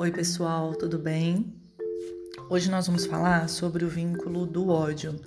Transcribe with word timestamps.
Oi, 0.00 0.12
pessoal, 0.12 0.76
tudo 0.76 0.96
bem? 0.96 1.52
Hoje 2.48 2.70
nós 2.70 2.86
vamos 2.86 3.04
falar 3.04 3.48
sobre 3.48 3.84
o 3.84 3.88
vínculo 3.88 4.46
do 4.46 4.68
ódio. 4.68 5.18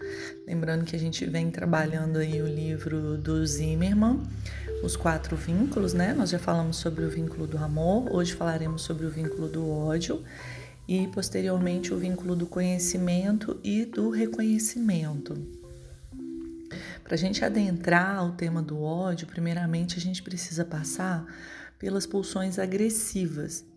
Lembrando 0.48 0.86
que 0.86 0.96
a 0.96 1.00
gente 1.00 1.26
vem 1.26 1.52
trabalhando 1.52 2.16
aí 2.16 2.42
o 2.42 2.48
livro 2.48 3.18
do 3.18 3.46
Zimmermann, 3.46 4.24
os 4.82 4.96
quatro 4.96 5.36
vínculos, 5.36 5.94
né? 5.94 6.14
Nós 6.14 6.30
já 6.30 6.40
falamos 6.40 6.78
sobre 6.78 7.04
o 7.04 7.10
vínculo 7.10 7.46
do 7.46 7.58
amor, 7.58 8.16
hoje 8.16 8.32
falaremos 8.32 8.84
sobre 8.84 9.06
o 9.06 9.10
vínculo 9.10 9.50
do 9.50 9.70
ódio 9.70 10.24
e 10.88 11.06
posteriormente 11.08 11.94
o 11.94 11.98
vínculo 11.98 12.34
do 12.34 12.46
conhecimento 12.46 13.60
e 13.62 13.84
do 13.84 14.10
reconhecimento. 14.10 15.34
Para 17.04 17.16
a 17.16 17.18
gente 17.18 17.44
adentrar 17.44 18.26
o 18.26 18.32
tema 18.38 18.62
do 18.62 18.82
ódio, 18.82 19.28
primeiramente 19.28 19.98
a 19.98 20.02
gente 20.02 20.24
precisa 20.24 20.64
passar 20.64 21.26
pelas 21.78 22.06
pulsões 22.06 22.58
agressivas. 22.58 23.70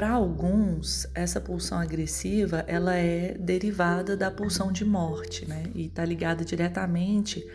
Para 0.00 0.12
alguns, 0.12 1.06
essa 1.14 1.42
pulsão 1.42 1.78
agressiva 1.78 2.64
ela 2.66 2.94
é 2.94 3.36
derivada 3.38 4.16
da 4.16 4.30
pulsão 4.30 4.72
de 4.72 4.82
morte, 4.82 5.46
né? 5.46 5.64
E 5.74 5.88
está 5.88 6.06
ligada 6.06 6.42
diretamente 6.42 7.46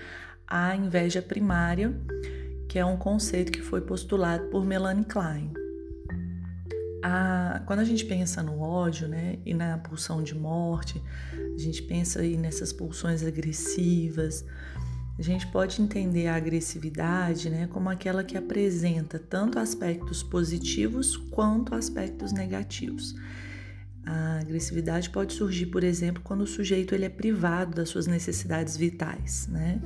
à 0.47 0.75
inveja 0.75 1.23
primária, 1.23 1.99
que 2.69 2.77
é 2.77 2.85
um 2.85 2.97
conceito 2.97 3.51
que 3.51 3.63
foi 3.63 3.81
postulado 3.81 4.45
por 4.49 4.63
Melanie 4.63 5.05
Klein. 5.05 5.53
A, 7.03 7.63
quando 7.65 7.79
a 7.79 7.83
gente 7.83 8.05
pensa 8.05 8.43
no 8.43 8.59
ódio, 8.59 9.07
né, 9.07 9.39
e 9.43 9.51
na 9.55 9.79
pulsão 9.79 10.21
de 10.21 10.35
morte, 10.35 11.01
a 11.33 11.57
gente 11.57 11.81
pensa 11.81 12.19
aí 12.21 12.37
nessas 12.37 12.71
pulsões 12.71 13.23
agressivas, 13.23 14.45
a 15.17 15.21
gente 15.21 15.47
pode 15.47 15.81
entender 15.81 16.27
a 16.27 16.35
agressividade 16.35 17.49
né, 17.49 17.67
como 17.67 17.89
aquela 17.89 18.23
que 18.23 18.37
apresenta 18.37 19.17
tanto 19.17 19.57
aspectos 19.57 20.21
positivos 20.21 21.15
quanto 21.15 21.73
aspectos 21.73 22.33
negativos. 22.33 23.15
A 24.05 24.39
agressividade 24.39 25.09
pode 25.09 25.33
surgir, 25.33 25.67
por 25.67 25.83
exemplo, 25.83 26.21
quando 26.23 26.41
o 26.41 26.47
sujeito 26.47 26.93
ele 26.93 27.05
é 27.05 27.09
privado 27.09 27.75
das 27.75 27.89
suas 27.89 28.05
necessidades 28.05 28.77
vitais, 28.77 29.47
né? 29.47 29.81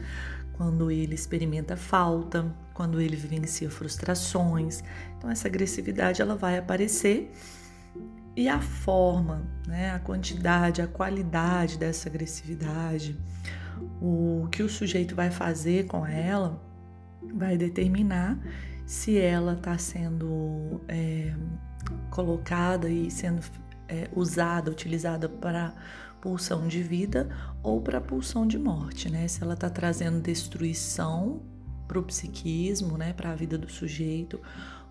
quando 0.60 0.92
ele 0.92 1.16
experimenta 1.16 1.78
falta, 1.78 2.54
quando 2.74 3.00
ele 3.00 3.16
vivencia 3.16 3.70
frustrações. 3.70 4.84
Então 5.18 5.30
essa 5.30 5.48
agressividade 5.48 6.22
ela 6.22 6.36
vai 6.36 6.58
aparecer 6.58 7.32
e 8.36 8.50
a 8.50 8.60
forma, 8.60 9.48
né, 9.66 9.92
a 9.92 10.00
quantidade, 10.00 10.82
a 10.82 10.88
qualidade 10.88 11.78
dessa 11.78 12.10
agressividade, 12.10 13.18
o 14.02 14.48
que 14.52 14.64
o 14.64 14.70
sujeito 14.70 15.16
vai 15.16 15.32
fazer 15.32 15.86
com 15.86 16.06
ela 16.06 16.62
vai 17.34 17.58
determinar 17.58 18.40
se 18.86 19.18
ela 19.18 19.54
está 19.54 19.78
sendo 19.78 20.82
é, 20.88 21.34
colocada 22.10 22.90
e 22.90 23.12
sendo 23.12 23.42
é, 23.88 24.10
usada, 24.16 24.72
utilizada 24.72 25.30
para 25.30 25.74
pulsão 26.22 26.68
de 26.68 26.82
vida 26.82 27.30
ou 27.62 27.82
para 27.82 28.02
pulsão 28.02 28.46
de 28.48 28.58
morte, 28.58 29.10
né? 29.10 29.28
Se 29.28 29.44
ela 29.44 29.54
está 29.54 29.70
trazendo 29.70 30.20
destruição 30.22 31.42
para 31.88 32.00
o 32.00 32.04
psiquismo, 32.04 32.98
né, 32.98 33.14
para 33.14 33.32
a 33.32 33.36
vida 33.36 33.58
do 33.58 33.70
sujeito, 33.70 34.40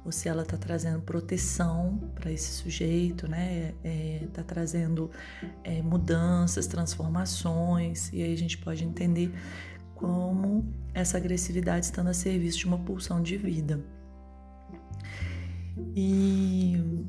ou 0.04 0.12
se 0.12 0.28
ela 0.28 0.42
está 0.42 0.56
trazendo 0.56 1.02
proteção 1.02 1.98
para 2.14 2.30
esse 2.30 2.52
sujeito, 2.52 3.28
né? 3.28 3.74
Está 3.82 3.88
é, 3.88 4.28
tá 4.32 4.42
trazendo 4.42 5.10
é, 5.62 5.82
mudanças, 5.82 6.66
transformações, 6.66 8.10
e 8.12 8.22
aí 8.22 8.32
a 8.32 8.36
gente 8.36 8.58
pode 8.58 8.84
entender 8.84 9.32
como 9.94 10.64
essa 10.94 11.16
agressividade 11.16 11.86
está 11.86 12.02
a 12.02 12.14
serviço 12.14 12.58
de 12.58 12.66
uma 12.66 12.78
pulsão 12.78 13.20
de 13.22 13.36
vida. 13.36 13.80
E 15.94 17.04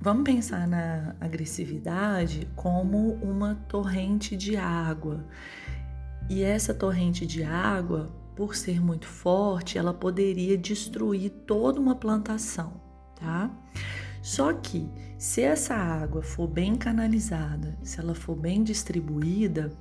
vamos 0.00 0.24
pensar 0.24 0.66
na 0.66 1.16
agressividade 1.20 2.48
como 2.54 3.14
uma 3.14 3.56
torrente 3.68 4.36
de 4.36 4.56
água. 4.56 5.24
E 6.28 6.42
essa 6.42 6.74
torrente 6.74 7.26
de 7.26 7.42
água 7.42 8.10
por 8.38 8.54
ser 8.54 8.80
muito 8.80 9.04
forte, 9.04 9.78
ela 9.78 9.92
poderia 9.92 10.56
destruir 10.56 11.28
toda 11.44 11.80
uma 11.80 11.96
plantação, 11.96 12.80
tá? 13.16 13.50
Só 14.22 14.52
que 14.52 14.88
se 15.18 15.42
essa 15.42 15.74
água 15.74 16.22
for 16.22 16.46
bem 16.46 16.76
canalizada, 16.76 17.76
se 17.82 17.98
ela 17.98 18.14
for 18.14 18.36
bem 18.36 18.62
distribuída, 18.62 19.72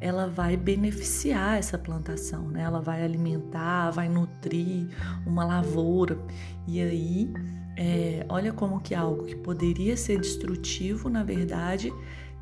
ela 0.00 0.26
vai 0.26 0.56
beneficiar 0.56 1.56
essa 1.56 1.78
plantação, 1.78 2.48
né? 2.48 2.62
Ela 2.62 2.80
vai 2.80 3.04
alimentar, 3.04 3.92
vai 3.92 4.08
nutrir 4.08 4.88
uma 5.24 5.44
lavoura. 5.44 6.18
E 6.66 6.80
aí, 6.80 7.32
é, 7.76 8.26
olha 8.28 8.52
como 8.52 8.80
que 8.80 8.92
algo 8.92 9.24
que 9.24 9.36
poderia 9.36 9.96
ser 9.96 10.18
destrutivo, 10.20 11.08
na 11.08 11.22
verdade, 11.22 11.92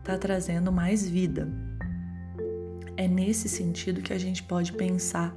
está 0.01 0.17
trazendo 0.17 0.73
mais 0.73 1.07
vida 1.07 1.68
é 2.99 3.07
nesse 3.07 3.49
sentido 3.49 4.03
que 4.03 4.13
a 4.13 4.19
gente 4.19 4.43
pode 4.43 4.73
pensar 4.73 5.33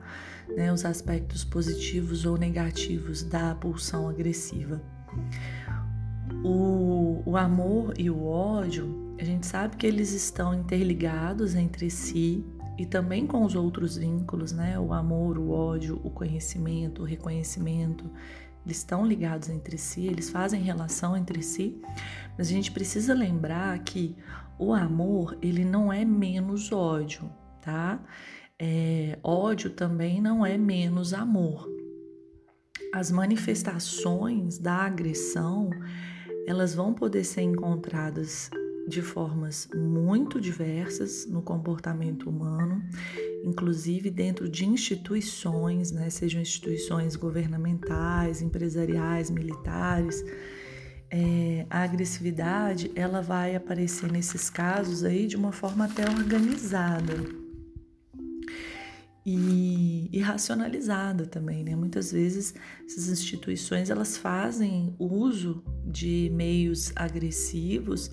né, 0.57 0.73
os 0.73 0.83
aspectos 0.83 1.44
positivos 1.44 2.25
ou 2.25 2.35
negativos 2.35 3.22
da 3.22 3.53
pulsão 3.53 4.09
agressiva. 4.09 4.81
O, 6.44 7.22
o 7.23 7.38
amor 7.38 7.94
e 7.99 8.09
o 8.09 8.25
ódio, 8.25 9.13
a 9.19 9.23
gente 9.23 9.45
sabe 9.45 9.77
que 9.77 9.85
eles 9.85 10.11
estão 10.11 10.55
interligados 10.55 11.53
entre 11.53 11.88
si 11.91 12.44
e 12.79 12.85
também 12.85 13.27
com 13.27 13.45
os 13.45 13.53
outros 13.53 13.95
vínculos, 13.95 14.51
né? 14.51 14.79
O 14.79 14.91
amor, 14.91 15.38
o 15.38 15.51
ódio, 15.51 16.01
o 16.03 16.09
conhecimento, 16.09 17.03
o 17.03 17.05
reconhecimento, 17.05 18.09
eles 18.66 18.78
estão 18.78 19.05
ligados 19.05 19.49
entre 19.49 19.78
si, 19.78 20.07
eles 20.07 20.31
fazem 20.31 20.63
relação 20.63 21.16
entre 21.16 21.43
si, 21.43 21.79
mas 22.35 22.47
a 22.47 22.51
gente 22.51 22.72
precisa 22.72 23.13
lembrar 23.13 23.78
que 23.79 24.16
o 24.57 24.73
amor, 24.73 25.38
ele 25.43 25.63
não 25.63 25.93
é 25.93 26.03
menos 26.03 26.72
ódio, 26.72 27.29
tá? 27.61 28.03
É, 28.59 29.17
ódio 29.23 29.72
também 29.72 30.22
não 30.22 30.45
é 30.45 30.57
menos 30.57 31.13
amor. 31.13 31.67
As 32.94 33.09
manifestações 33.09 34.59
da 34.59 34.73
agressão, 34.73 35.69
elas 36.45 36.75
vão 36.75 36.94
poder 36.94 37.23
ser 37.23 37.41
encontradas 37.41 38.51
de 38.88 39.01
formas 39.01 39.67
muito 39.73 40.39
diversas 40.39 41.25
no 41.25 41.41
comportamento 41.41 42.29
humano, 42.29 42.83
inclusive 43.44 44.11
dentro 44.11 44.49
de 44.49 44.66
instituições, 44.66 45.91
né, 45.91 46.09
sejam 46.09 46.41
instituições 46.41 47.16
governamentais, 47.16 48.41
empresariais, 48.41 49.31
militares. 49.31 50.23
É, 51.09 51.66
a 51.69 51.81
agressividade 51.81 52.91
ela 52.95 53.22
vai 53.22 53.55
aparecer 53.55 54.11
nesses 54.11 54.49
casos 54.49 55.03
aí 55.03 55.25
de 55.25 55.35
uma 55.35 55.51
forma 55.51 55.85
até 55.85 56.07
organizada 56.09 57.41
e, 59.26 60.09
e 60.12 60.20
racionalizada 60.20 61.26
também, 61.26 61.64
né? 61.64 61.76
Muitas 61.76 62.12
vezes 62.12 62.54
essas 62.86 63.08
instituições 63.08 63.90
elas 63.90 64.18
fazem 64.18 64.96
uso 64.98 65.64
de 65.86 66.32
meios 66.34 66.92
agressivos 66.96 68.12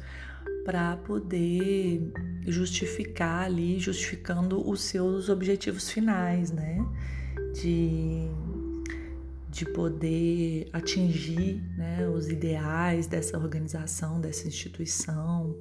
para 0.65 0.99
poder 0.99 2.13
justificar 2.47 3.45
ali, 3.45 3.79
justificando 3.79 4.69
os 4.69 4.83
seus 4.83 5.31
objetivos 5.31 5.91
finais, 5.91 6.51
né? 6.51 6.79
De, 7.55 8.29
de 9.49 9.65
poder 9.65 10.69
atingir 10.75 11.63
né, 11.75 12.07
os 12.07 12.29
ideais 12.29 13.07
dessa 13.07 13.39
organização, 13.39 14.21
dessa 14.21 14.47
instituição. 14.47 15.57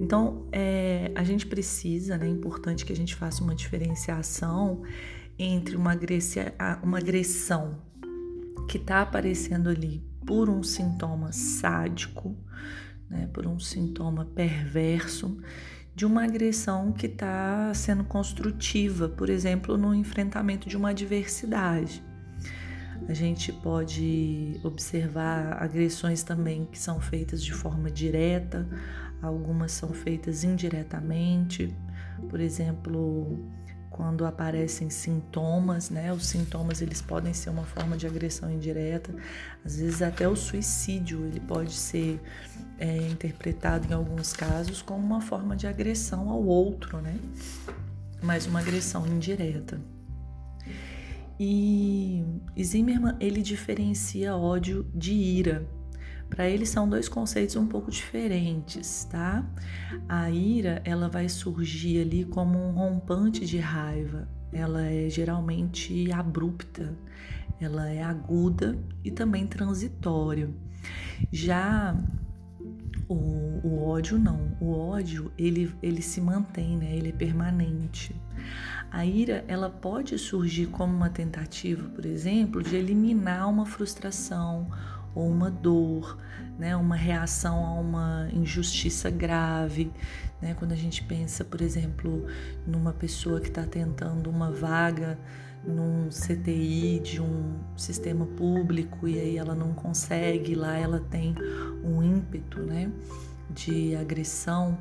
Então, 0.00 0.46
é, 0.52 1.10
a 1.14 1.24
gente 1.24 1.46
precisa, 1.46 2.18
né, 2.18 2.26
é 2.26 2.30
importante 2.30 2.84
que 2.84 2.92
a 2.92 2.96
gente 2.96 3.14
faça 3.14 3.42
uma 3.42 3.54
diferenciação 3.54 4.82
entre 5.38 5.76
uma, 5.76 5.92
agressia, 5.92 6.54
uma 6.82 6.98
agressão 6.98 7.78
que 8.68 8.76
está 8.76 9.02
aparecendo 9.02 9.68
ali 9.68 10.02
por 10.24 10.50
um 10.50 10.62
sintoma 10.62 11.32
sádico, 11.32 12.36
né, 13.08 13.28
por 13.32 13.46
um 13.46 13.58
sintoma 13.58 14.24
perverso, 14.24 15.38
de 15.94 16.04
uma 16.04 16.24
agressão 16.24 16.92
que 16.92 17.06
está 17.06 17.72
sendo 17.72 18.04
construtiva, 18.04 19.08
por 19.08 19.30
exemplo, 19.30 19.78
no 19.78 19.94
enfrentamento 19.94 20.68
de 20.68 20.76
uma 20.76 20.90
adversidade. 20.90 22.04
A 23.08 23.14
gente 23.14 23.52
pode 23.52 24.60
observar 24.64 25.62
agressões 25.62 26.22
também 26.22 26.66
que 26.66 26.78
são 26.78 27.00
feitas 27.00 27.42
de 27.42 27.52
forma 27.52 27.90
direta, 27.90 28.66
algumas 29.22 29.72
são 29.72 29.90
feitas 29.90 30.44
indiretamente, 30.44 31.74
por 32.28 32.40
exemplo, 32.40 33.38
quando 33.90 34.26
aparecem 34.26 34.90
sintomas, 34.90 35.88
né? 35.88 36.12
Os 36.12 36.26
sintomas 36.26 36.82
eles 36.82 37.00
podem 37.00 37.32
ser 37.32 37.50
uma 37.50 37.64
forma 37.64 37.96
de 37.96 38.06
agressão 38.06 38.50
indireta, 38.50 39.14
às 39.64 39.78
vezes 39.78 40.02
até 40.02 40.28
o 40.28 40.36
suicídio 40.36 41.24
ele 41.24 41.40
pode 41.40 41.72
ser 41.72 42.20
é, 42.78 42.96
interpretado 43.08 43.88
em 43.88 43.94
alguns 43.94 44.32
casos 44.32 44.82
como 44.82 45.04
uma 45.04 45.20
forma 45.20 45.56
de 45.56 45.66
agressão 45.66 46.28
ao 46.28 46.44
outro, 46.44 47.00
né? 47.00 47.16
Mas 48.22 48.46
uma 48.46 48.60
agressão 48.60 49.06
indireta. 49.06 49.80
E 51.38 52.24
Zimmermann 52.62 53.16
ele 53.20 53.42
diferencia 53.42 54.34
ódio 54.34 54.86
de 54.94 55.12
ira 55.12 55.68
Para 56.30 56.48
ele 56.48 56.64
são 56.64 56.88
dois 56.88 57.08
conceitos 57.08 57.56
um 57.56 57.66
pouco 57.66 57.90
diferentes, 57.90 59.04
tá? 59.04 59.44
A 60.08 60.30
ira, 60.30 60.82
ela 60.84 61.08
vai 61.08 61.28
surgir 61.28 62.00
ali 62.00 62.24
como 62.24 62.58
um 62.58 62.72
rompante 62.72 63.44
de 63.46 63.58
raiva. 63.58 64.28
Ela 64.52 64.86
é 64.86 65.08
geralmente 65.08 66.10
abrupta, 66.10 66.96
ela 67.60 67.88
é 67.88 68.02
aguda 68.02 68.78
e 69.04 69.10
também 69.10 69.46
transitória. 69.46 70.50
Já 71.30 71.96
o, 73.08 73.60
o, 73.62 73.88
ódio 73.88 74.18
não, 74.18 74.56
o 74.60 74.72
ódio 74.72 75.32
ele, 75.38 75.72
ele 75.82 76.02
se 76.02 76.20
mantém, 76.20 76.76
né? 76.76 76.94
Ele 76.94 77.10
é 77.10 77.12
permanente. 77.12 78.14
A 78.90 79.04
ira 79.04 79.44
ela 79.46 79.70
pode 79.70 80.18
surgir 80.18 80.66
como 80.66 80.94
uma 80.94 81.10
tentativa, 81.10 81.88
por 81.88 82.04
exemplo, 82.04 82.62
de 82.62 82.76
eliminar 82.76 83.48
uma 83.48 83.66
frustração 83.66 84.66
ou 85.14 85.28
uma 85.28 85.50
dor, 85.50 86.18
né? 86.58 86.76
Uma 86.76 86.96
reação 86.96 87.64
a 87.64 87.74
uma 87.74 88.28
injustiça 88.32 89.10
grave, 89.10 89.92
né? 90.40 90.54
Quando 90.54 90.72
a 90.72 90.76
gente 90.76 91.02
pensa, 91.04 91.44
por 91.44 91.60
exemplo, 91.60 92.26
numa 92.66 92.92
pessoa 92.92 93.40
que 93.40 93.48
está 93.48 93.64
tentando 93.64 94.28
uma 94.28 94.50
vaga 94.50 95.18
num 95.66 96.08
CTI 96.08 97.00
de 97.00 97.20
um 97.20 97.58
sistema 97.76 98.24
público 98.24 99.08
e 99.08 99.18
aí 99.18 99.36
ela 99.36 99.54
não 99.54 99.72
consegue, 99.72 100.54
lá 100.54 100.76
ela 100.76 101.00
tem 101.10 101.34
um 101.82 102.02
ímpeto, 102.02 102.60
né, 102.60 102.90
de 103.50 103.96
agressão, 103.96 104.78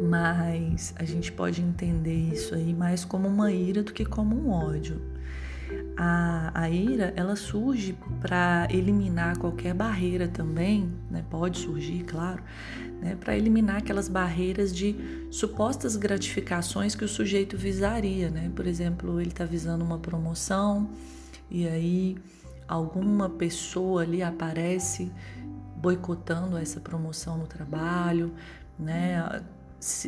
mas 0.00 0.94
a 0.96 1.04
gente 1.04 1.30
pode 1.30 1.60
entender 1.60 2.32
isso 2.32 2.54
aí 2.54 2.72
mais 2.72 3.04
como 3.04 3.28
uma 3.28 3.52
ira 3.52 3.82
do 3.82 3.92
que 3.92 4.04
como 4.04 4.34
um 4.34 4.50
ódio. 4.50 5.00
A, 6.02 6.50
a 6.54 6.70
ira 6.70 7.12
ela 7.14 7.36
surge 7.36 7.94
para 8.22 8.66
eliminar 8.70 9.36
qualquer 9.36 9.74
barreira 9.74 10.26
também, 10.26 10.90
né? 11.10 11.22
pode 11.28 11.58
surgir, 11.58 12.04
claro, 12.04 12.42
né? 13.02 13.18
para 13.20 13.36
eliminar 13.36 13.76
aquelas 13.76 14.08
barreiras 14.08 14.74
de 14.74 14.96
supostas 15.30 15.96
gratificações 15.96 16.94
que 16.94 17.04
o 17.04 17.08
sujeito 17.08 17.54
visaria. 17.54 18.30
Né? 18.30 18.50
Por 18.56 18.66
exemplo, 18.66 19.20
ele 19.20 19.28
está 19.28 19.44
visando 19.44 19.84
uma 19.84 19.98
promoção 19.98 20.88
e 21.50 21.68
aí 21.68 22.16
alguma 22.66 23.28
pessoa 23.28 24.00
ali 24.00 24.22
aparece 24.22 25.12
boicotando 25.76 26.56
essa 26.56 26.80
promoção 26.80 27.36
no 27.36 27.46
trabalho, 27.46 28.32
né? 28.78 29.42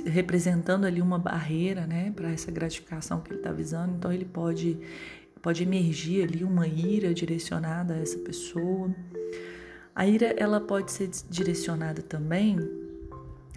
representando 0.06 0.87
ali 0.87 1.03
uma 1.03 1.19
barreira 1.19 1.87
né, 1.87 2.12
para 2.15 2.31
essa 2.31 2.50
gratificação 2.50 3.21
que 3.21 3.31
ele 3.31 3.39
está 3.39 3.50
visando, 3.50 3.94
então 3.94 4.12
ele 4.12 4.27
pode 4.27 4.79
pode 5.43 5.62
emergir 5.65 6.23
ali 6.23 6.44
uma 6.44 6.67
ira 6.67 7.12
direcionada 7.12 7.94
a 7.94 7.99
essa 7.99 8.19
pessoa. 8.19 8.94
A 9.94 10.06
ira 10.06 10.35
ela 10.39 10.61
pode 10.61 10.93
ser 10.93 11.11
direcionada 11.29 12.00
também 12.00 12.56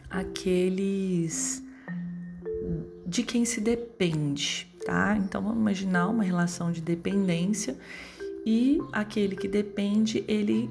àqueles 0.10 1.64
de 3.06 3.24
quem 3.24 3.46
se 3.46 3.62
depende, 3.62 4.68
tá? 4.86 5.16
Então 5.18 5.42
vamos 5.42 5.60
imaginar 5.60 6.08
uma 6.10 6.24
relação 6.24 6.72
de 6.72 6.82
dependência 6.82 7.78
e 8.46 8.82
aquele 8.92 9.36
que 9.36 9.48
depende, 9.48 10.24
ele 10.28 10.70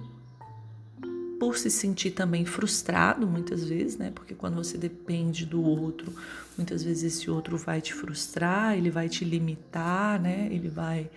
por 1.38 1.56
se 1.56 1.70
sentir 1.70 2.12
também 2.12 2.44
frustrado 2.44 3.26
muitas 3.26 3.64
vezes, 3.64 3.96
né? 3.96 4.12
Porque 4.14 4.34
quando 4.34 4.56
você 4.56 4.78
depende 4.78 5.44
do 5.44 5.62
outro, 5.62 6.12
muitas 6.56 6.82
vezes 6.82 7.14
esse 7.14 7.30
outro 7.30 7.56
vai 7.56 7.80
te 7.80 7.92
frustrar, 7.92 8.76
ele 8.76 8.90
vai 8.90 9.08
te 9.08 9.24
limitar, 9.24 10.20
né? 10.20 10.48
Ele 10.50 10.68
vai 10.68 11.10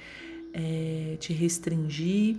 é, 0.54 1.18
te 1.20 1.34
restringir. 1.34 2.38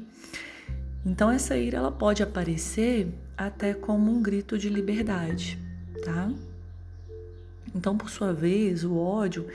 Então 1.04 1.30
essa 1.30 1.56
ira 1.56 1.78
ela 1.78 1.92
pode 1.92 2.22
aparecer 2.22 3.08
até 3.36 3.72
como 3.72 4.10
um 4.10 4.20
grito 4.20 4.58
de 4.58 4.68
liberdade, 4.68 5.58
tá? 6.04 6.30
Então, 7.74 7.96
por 7.96 8.10
sua 8.10 8.32
vez, 8.32 8.82
o 8.82 8.96
ódio 8.96 9.46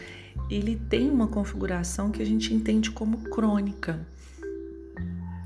ele 0.50 0.80
tem 0.90 1.10
uma 1.10 1.28
configuração 1.28 2.12
que 2.12 2.22
a 2.22 2.26
gente 2.26 2.54
entende 2.54 2.92
como 2.92 3.18
crônica 3.18 4.00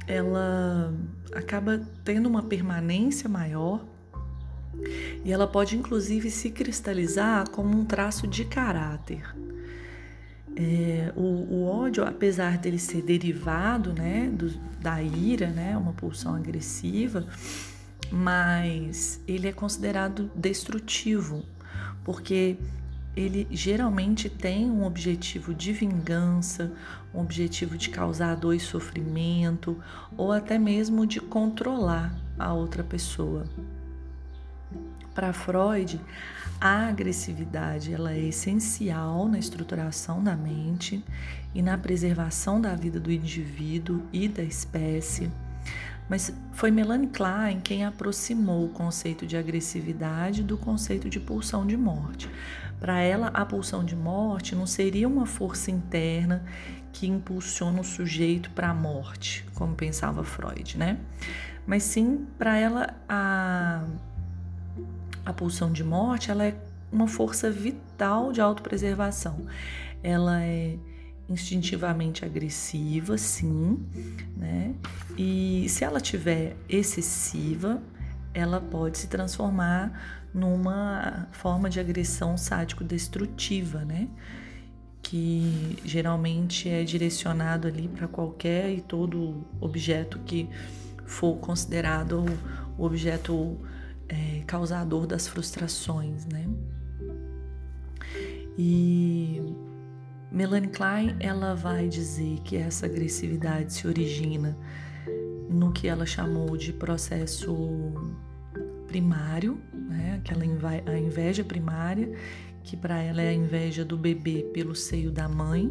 ela 0.08 0.94
acaba 1.34 1.82
tendo 2.04 2.28
uma 2.28 2.42
permanência 2.42 3.30
maior 3.30 3.86
e 5.24 5.32
ela 5.32 5.46
pode 5.46 5.76
inclusive 5.76 6.32
se 6.32 6.50
cristalizar 6.50 7.50
como 7.50 7.78
um 7.78 7.86
traço 7.86 8.26
de 8.26 8.46
caráter. 8.46 9.36
É, 10.56 11.14
o, 11.16 11.22
o, 11.22 11.66
ódio, 11.66 12.04
apesar 12.04 12.58
dele 12.58 12.80
ser 12.80 13.04
derivado 13.04 13.94
né, 13.94 14.28
do, 14.34 14.50
da 14.82 15.02
ira, 15.04 15.48
né, 15.48 15.78
uma 15.78 15.94
pulsão 15.94 16.34
agressiva, 16.34 17.28
mas 18.12 19.22
ele 19.28 19.48
é 19.48 19.52
considerado 19.52 20.32
destrutivo, 20.36 21.44
porque 22.04 22.58
ele 23.18 23.48
geralmente 23.50 24.30
tem 24.30 24.70
um 24.70 24.86
objetivo 24.86 25.52
de 25.52 25.74
vingança, 25.74 26.72
um 27.12 27.20
objetivo 27.20 27.76
de 27.76 27.90
causar 27.90 28.36
dor 28.36 28.54
e 28.54 28.60
sofrimento, 28.60 29.76
ou 30.16 30.32
até 30.32 30.60
mesmo 30.60 31.04
de 31.04 31.20
controlar 31.20 32.16
a 32.38 32.54
outra 32.54 32.84
pessoa. 32.84 33.46
Para 35.16 35.34
Freud, 35.34 36.00
a 36.62 36.90
agressividade 36.90 37.92
ela 37.92 38.14
é 38.14 38.20
essencial 38.20 39.28
na 39.28 39.40
estruturação 39.40 40.24
da 40.24 40.36
mente 40.36 41.04
e 41.56 41.62
na 41.64 41.76
preservação 41.76 42.62
da 42.62 42.76
vida 42.76 43.00
do 43.00 43.12
indivíduo 43.12 44.04
e 44.14 44.28
da 44.28 44.44
espécie. 44.44 45.32
Mas 46.08 46.32
foi 46.54 46.72
Melanie 46.72 47.08
Klein 47.08 47.60
quem 47.60 47.84
aproximou 47.84 48.66
o 48.66 48.70
conceito 48.70 49.26
de 49.26 49.36
agressividade 49.36 50.44
do 50.44 50.58
conceito 50.58 51.10
de 51.10 51.20
pulsão 51.20 51.66
de 51.66 51.76
morte. 51.76 52.30
Para 52.80 53.00
ela, 53.02 53.28
a 53.28 53.46
pulsão 53.46 53.84
de 53.84 53.96
morte 53.96 54.56
não 54.56 54.68
seria 54.68 55.08
uma 55.08 55.26
força 55.26 55.72
interna 55.72 56.44
que 56.94 57.08
impulsiona 57.08 57.82
o 57.82 57.84
sujeito 57.84 58.50
para 58.52 58.70
a 58.70 58.74
morte, 58.74 59.46
como 59.54 59.76
pensava 59.76 60.24
Freud, 60.24 60.78
né? 60.78 60.98
Mas 61.66 61.84
sim, 61.84 62.26
para 62.38 62.58
ela, 62.58 62.96
a, 63.10 63.84
a 65.26 65.34
pulsão 65.34 65.72
de 65.72 65.84
morte 65.84 66.32
ela 66.32 66.46
é 66.46 66.56
uma 66.92 67.08
força 67.08 67.52
vital 67.52 68.32
de 68.32 68.42
autopreservação. 68.42 69.46
Ela 70.02 70.42
é 70.44 70.78
instintivamente 71.30 72.24
agressiva, 72.24 73.18
sim, 73.18 73.86
né? 74.36 74.74
E 75.18 75.66
se 75.70 75.84
ela 75.84 76.00
tiver 76.00 76.56
excessiva, 76.70 77.82
ela 78.34 78.62
pode 78.62 78.98
se 78.98 79.08
transformar 79.08 80.28
numa 80.34 81.28
forma 81.32 81.70
de 81.70 81.80
agressão 81.80 82.38
sádico-destrutiva, 82.38 83.84
né? 83.84 84.08
Que 85.02 85.78
geralmente 85.84 86.70
é 86.70 86.84
direcionado 86.84 87.68
ali 87.68 87.88
para 87.88 88.08
qualquer 88.08 88.72
e 88.72 88.82
todo 88.82 89.46
objeto 89.60 90.20
que 90.20 90.50
for 91.06 91.38
considerado 91.38 92.26
o 92.78 92.84
objeto 92.84 93.58
é, 94.10 94.44
causador 94.46 95.08
das 95.08 95.28
frustrações, 95.28 96.26
né? 96.26 96.48
E 98.58 99.42
Melanie 100.32 100.70
Klein 100.70 101.16
ela 101.20 101.56
vai 101.56 101.88
dizer 101.88 102.40
que 102.44 102.58
essa 102.58 102.86
agressividade 102.86 103.74
se 103.74 103.88
origina 103.88 104.58
no 105.50 105.72
que 105.72 105.88
ela 105.88 106.06
chamou 106.06 106.58
de 106.58 106.74
processo 106.74 107.56
primário, 108.88 109.60
né? 109.74 110.20
aquela 110.20 110.44
a 110.44 111.00
inveja 111.00 111.44
primária, 111.44 112.12
que 112.64 112.76
para 112.76 113.02
ela 113.02 113.22
é 113.22 113.30
a 113.30 113.34
inveja 113.34 113.86
do 113.86 113.98
bebê 113.98 114.50
pelo 114.54 114.76
seio 114.76 115.12
da 115.12 115.28
mãe. 115.28 115.70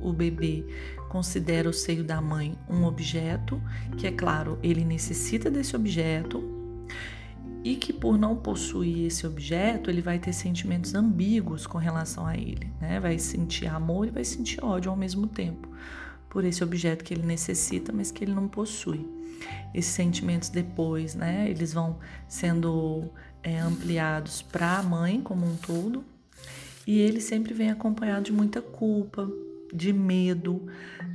O 0.00 0.12
bebê 0.12 0.66
considera 1.08 1.68
o 1.68 1.72
seio 1.72 2.04
da 2.04 2.20
mãe 2.20 2.58
um 2.68 2.84
objeto, 2.84 3.60
que 3.96 4.06
é 4.06 4.12
claro, 4.12 4.58
ele 4.62 4.84
necessita 4.84 5.50
desse 5.50 5.74
objeto, 5.74 6.42
e 7.62 7.76
que 7.76 7.94
por 7.94 8.18
não 8.18 8.36
possuir 8.36 9.06
esse 9.06 9.26
objeto, 9.26 9.88
ele 9.88 10.02
vai 10.02 10.18
ter 10.18 10.34
sentimentos 10.34 10.94
ambíguos 10.94 11.66
com 11.66 11.78
relação 11.78 12.26
a 12.26 12.36
ele, 12.36 12.70
né? 12.78 13.00
Vai 13.00 13.18
sentir 13.18 13.66
amor 13.66 14.06
e 14.06 14.10
vai 14.10 14.24
sentir 14.24 14.62
ódio 14.62 14.90
ao 14.90 14.96
mesmo 14.96 15.26
tempo 15.26 15.74
por 16.34 16.44
esse 16.44 16.64
objeto 16.64 17.04
que 17.04 17.14
ele 17.14 17.22
necessita, 17.22 17.92
mas 17.92 18.10
que 18.10 18.24
ele 18.24 18.34
não 18.34 18.48
possui 18.48 19.06
esses 19.72 19.92
sentimentos 19.92 20.48
depois, 20.48 21.14
né? 21.14 21.48
Eles 21.48 21.72
vão 21.72 22.00
sendo 22.26 23.08
é, 23.40 23.60
ampliados 23.60 24.42
para 24.42 24.78
a 24.78 24.82
mãe 24.82 25.20
como 25.20 25.46
um 25.46 25.54
todo 25.54 26.04
e 26.84 26.98
ele 26.98 27.20
sempre 27.20 27.54
vem 27.54 27.70
acompanhado 27.70 28.24
de 28.24 28.32
muita 28.32 28.60
culpa, 28.60 29.30
de 29.72 29.92
medo, 29.92 30.66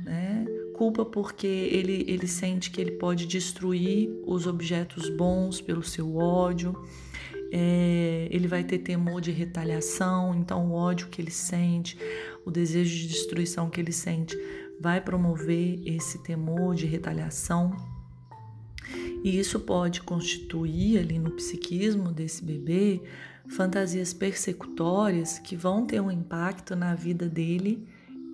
né? 0.04 0.46
Culpa 0.74 1.04
porque 1.04 1.46
ele, 1.46 2.02
ele 2.08 2.26
sente 2.26 2.70
que 2.70 2.80
ele 2.80 2.92
pode 2.92 3.26
destruir 3.26 4.08
os 4.26 4.46
objetos 4.46 5.10
bons 5.10 5.60
pelo 5.60 5.82
seu 5.82 6.16
ódio. 6.16 6.74
É, 7.52 8.26
ele 8.30 8.48
vai 8.48 8.64
ter 8.64 8.78
temor 8.78 9.20
de 9.20 9.32
retaliação, 9.32 10.34
então 10.34 10.70
o 10.70 10.72
ódio 10.72 11.08
que 11.08 11.20
ele 11.20 11.32
sente, 11.32 11.98
o 12.44 12.50
desejo 12.50 12.96
de 12.96 13.08
destruição 13.08 13.68
que 13.68 13.80
ele 13.80 13.92
sente, 13.92 14.38
vai 14.80 15.00
promover 15.00 15.80
esse 15.86 16.22
temor 16.22 16.74
de 16.74 16.86
retaliação 16.86 17.76
E 19.22 19.38
isso 19.38 19.60
pode 19.60 20.00
constituir 20.00 20.98
ali 20.98 21.18
no 21.18 21.30
psiquismo 21.32 22.10
desse 22.10 22.42
bebê 22.42 23.02
fantasias 23.48 24.14
persecutórias 24.14 25.38
que 25.38 25.54
vão 25.54 25.84
ter 25.84 26.00
um 26.00 26.10
impacto 26.10 26.74
na 26.74 26.94
vida 26.94 27.28
dele 27.28 27.86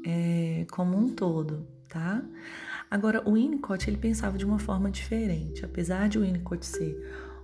é, 0.07 0.67
como 0.71 0.97
um 0.97 1.09
todo, 1.09 1.67
tá? 1.89 2.23
Agora, 2.89 3.23
o 3.29 3.33
Winnicott 3.33 3.91
ele 3.91 3.97
pensava 3.97 4.39
de 4.39 4.45
uma 4.45 4.59
forma 4.59 4.91
diferente. 4.91 5.65
Apesar 5.65 6.09
de 6.09 6.19
o 6.19 6.23
Winnicott 6.23 6.65
ser 6.65 6.97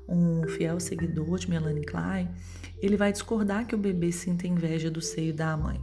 um 0.09 0.47
fiel 0.47 0.79
seguidor 0.79 1.39
de 1.39 1.51
Melanie 1.51 1.85
Klein, 1.85 2.29
ele 2.81 2.97
vai 2.97 3.11
discordar 3.11 3.67
que 3.67 3.75
o 3.75 3.79
bebê 3.79 4.13
sinta 4.13 4.47
inveja 4.47 4.91
do 4.91 5.01
seio 5.01 5.35
da 5.35 5.57
mãe. 5.57 5.81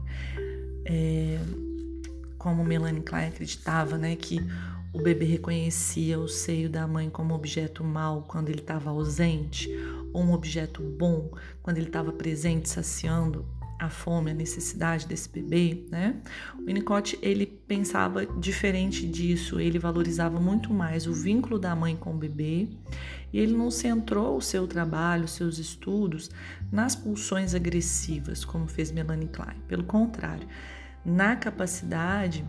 É, 0.85 1.37
como 2.39 2.63
Melanie 2.63 3.03
Klein 3.03 3.27
acreditava, 3.27 3.97
né, 3.97 4.15
que 4.15 4.39
o 4.91 4.99
bebê 4.99 5.25
reconhecia 5.25 6.17
o 6.19 6.27
seio 6.27 6.67
da 6.69 6.87
mãe 6.87 7.09
como 7.09 7.35
objeto 7.35 7.83
mau 7.83 8.23
quando 8.23 8.49
ele 8.49 8.61
estava 8.61 8.89
ausente, 8.89 9.69
ou 10.11 10.23
um 10.23 10.33
objeto 10.33 10.81
bom 10.81 11.29
quando 11.61 11.77
ele 11.77 11.87
estava 11.87 12.11
presente, 12.11 12.67
saciando 12.67 13.45
a 13.77 13.89
fome, 13.89 14.31
a 14.31 14.33
necessidade 14.33 15.07
desse 15.07 15.29
bebê, 15.29 15.85
né? 15.89 16.21
O 16.57 16.65
Winnicott, 16.65 17.17
ele 17.21 17.45
pensava 17.45 18.25
diferente 18.25 19.07
disso, 19.07 19.59
ele 19.59 19.79
valorizava 19.79 20.39
muito 20.39 20.73
mais 20.73 21.07
o 21.07 21.13
vínculo 21.13 21.57
da 21.57 21.73
mãe 21.75 21.95
com 21.95 22.13
o 22.13 22.17
bebê 22.17 22.67
e 23.31 23.39
ele 23.39 23.53
não 23.53 23.71
centrou 23.71 24.35
o 24.35 24.41
seu 24.41 24.67
trabalho, 24.67 25.27
seus 25.27 25.59
estudos 25.59 26.29
nas 26.71 26.95
pulsões 26.95 27.53
agressivas, 27.53 28.43
como 28.43 28.67
fez 28.67 28.91
Melanie 28.91 29.29
Klein. 29.29 29.57
Pelo 29.67 29.83
contrário, 29.83 30.47
na 31.05 31.35
capacidade 31.35 32.45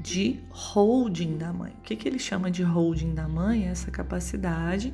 de 0.00 0.40
holding 0.50 1.38
da 1.38 1.52
mãe. 1.52 1.72
O 1.78 1.82
que, 1.82 1.96
que 1.96 2.06
ele 2.06 2.18
chama 2.18 2.50
de 2.50 2.62
holding 2.62 3.14
da 3.14 3.26
mãe? 3.26 3.66
É 3.66 3.70
essa 3.70 3.90
capacidade 3.90 4.92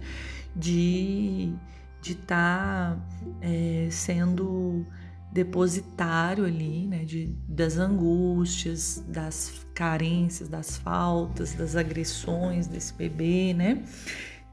de 0.55 1.53
de 2.01 2.13
estar 2.13 2.97
tá, 2.97 2.99
é, 3.41 3.89
sendo 3.91 4.87
depositário 5.33 6.45
ali, 6.45 6.87
né, 6.87 7.05
de, 7.05 7.37
das 7.47 7.77
angústias, 7.77 9.05
das 9.07 9.65
carências, 9.75 10.49
das 10.49 10.77
faltas, 10.77 11.55
das 11.55 11.77
agressões 11.77 12.67
desse 12.67 12.93
bebê, 12.95 13.55
né, 13.55 13.85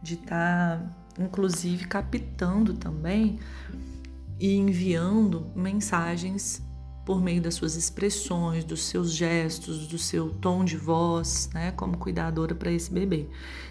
de 0.01 0.15
estar, 0.15 0.79
tá, 0.79 1.23
inclusive, 1.23 1.85
captando 1.87 2.73
também 2.73 3.39
e 4.39 4.55
enviando 4.55 5.51
mensagens 5.55 6.61
por 7.07 7.21
meio 7.21 7.41
das 7.41 7.53
suas 7.53 7.77
expressões, 7.77 8.65
dos 8.65 8.83
seus 8.83 9.13
gestos, 9.13 9.87
do 9.87 9.97
seu 9.97 10.29
tom 10.29 10.65
de 10.65 10.75
voz, 10.75 11.49
né, 11.53 11.71
como 11.71 11.97
cuidadora 11.97 12.53
para 12.53 12.69
esse 12.69 12.91
bebê. 12.91 13.29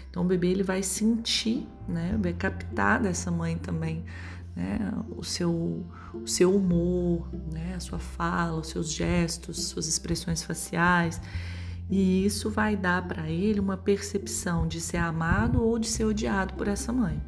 Então 0.09 0.23
o 0.23 0.25
bebê 0.25 0.47
ele 0.47 0.63
vai 0.63 0.81
sentir, 0.81 1.67
né, 1.87 2.17
vai 2.19 2.33
captar 2.33 2.99
dessa 2.99 3.29
mãe 3.29 3.55
também, 3.55 4.03
né, 4.55 4.91
o 5.15 5.23
seu 5.23 5.85
o 6.15 6.25
seu 6.25 6.55
humor, 6.55 7.29
né, 7.53 7.75
a 7.75 7.79
sua 7.79 7.99
fala, 7.99 8.59
os 8.59 8.69
seus 8.69 8.91
gestos, 8.91 9.67
suas 9.67 9.87
expressões 9.87 10.41
faciais. 10.41 11.21
E 11.91 12.25
isso 12.25 12.49
vai 12.49 12.75
dar 12.75 13.07
para 13.07 13.29
ele 13.29 13.59
uma 13.59 13.77
percepção 13.77 14.67
de 14.67 14.81
ser 14.81 14.97
amado 14.97 15.63
ou 15.63 15.77
de 15.77 15.87
ser 15.87 16.05
odiado 16.05 16.55
por 16.55 16.67
essa 16.67 16.91
mãe. 16.91 17.21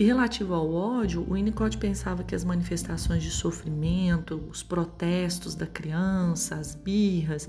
E 0.00 0.02
relativo 0.02 0.54
ao 0.54 0.72
ódio, 0.72 1.20
o 1.20 1.34
Winnicott 1.34 1.76
pensava 1.76 2.24
que 2.24 2.34
as 2.34 2.42
manifestações 2.42 3.22
de 3.22 3.30
sofrimento, 3.30 4.42
os 4.50 4.62
protestos 4.62 5.54
da 5.54 5.66
criança, 5.66 6.54
as 6.54 6.74
birras, 6.74 7.46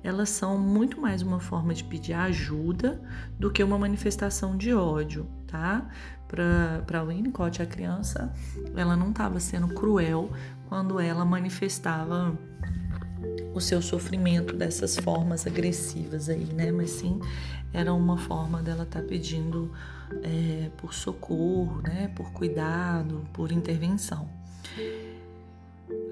elas 0.00 0.28
são 0.28 0.56
muito 0.56 1.00
mais 1.00 1.22
uma 1.22 1.40
forma 1.40 1.74
de 1.74 1.82
pedir 1.82 2.12
ajuda 2.12 3.02
do 3.36 3.50
que 3.50 3.64
uma 3.64 3.76
manifestação 3.76 4.56
de 4.56 4.72
ódio, 4.72 5.26
tá? 5.48 5.88
Para 6.28 7.02
Winnicott, 7.02 7.60
a 7.62 7.66
criança, 7.66 8.32
ela 8.76 8.96
não 8.96 9.10
estava 9.10 9.40
sendo 9.40 9.66
cruel 9.66 10.30
quando 10.68 11.00
ela 11.00 11.24
manifestava 11.24 12.38
o 13.52 13.60
seu 13.60 13.82
sofrimento 13.82 14.54
dessas 14.54 14.96
formas 14.96 15.48
agressivas 15.48 16.28
aí, 16.28 16.44
né? 16.44 16.70
Mas 16.70 16.90
sim, 16.90 17.18
era 17.72 17.92
uma 17.92 18.16
forma 18.16 18.62
dela 18.62 18.84
estar 18.84 19.00
tá 19.00 19.04
pedindo 19.04 19.72
é, 20.22 20.70
por 20.76 20.94
socorro, 20.94 21.80
né? 21.82 22.08
Por 22.14 22.32
cuidado, 22.32 23.26
por 23.32 23.52
intervenção. 23.52 24.28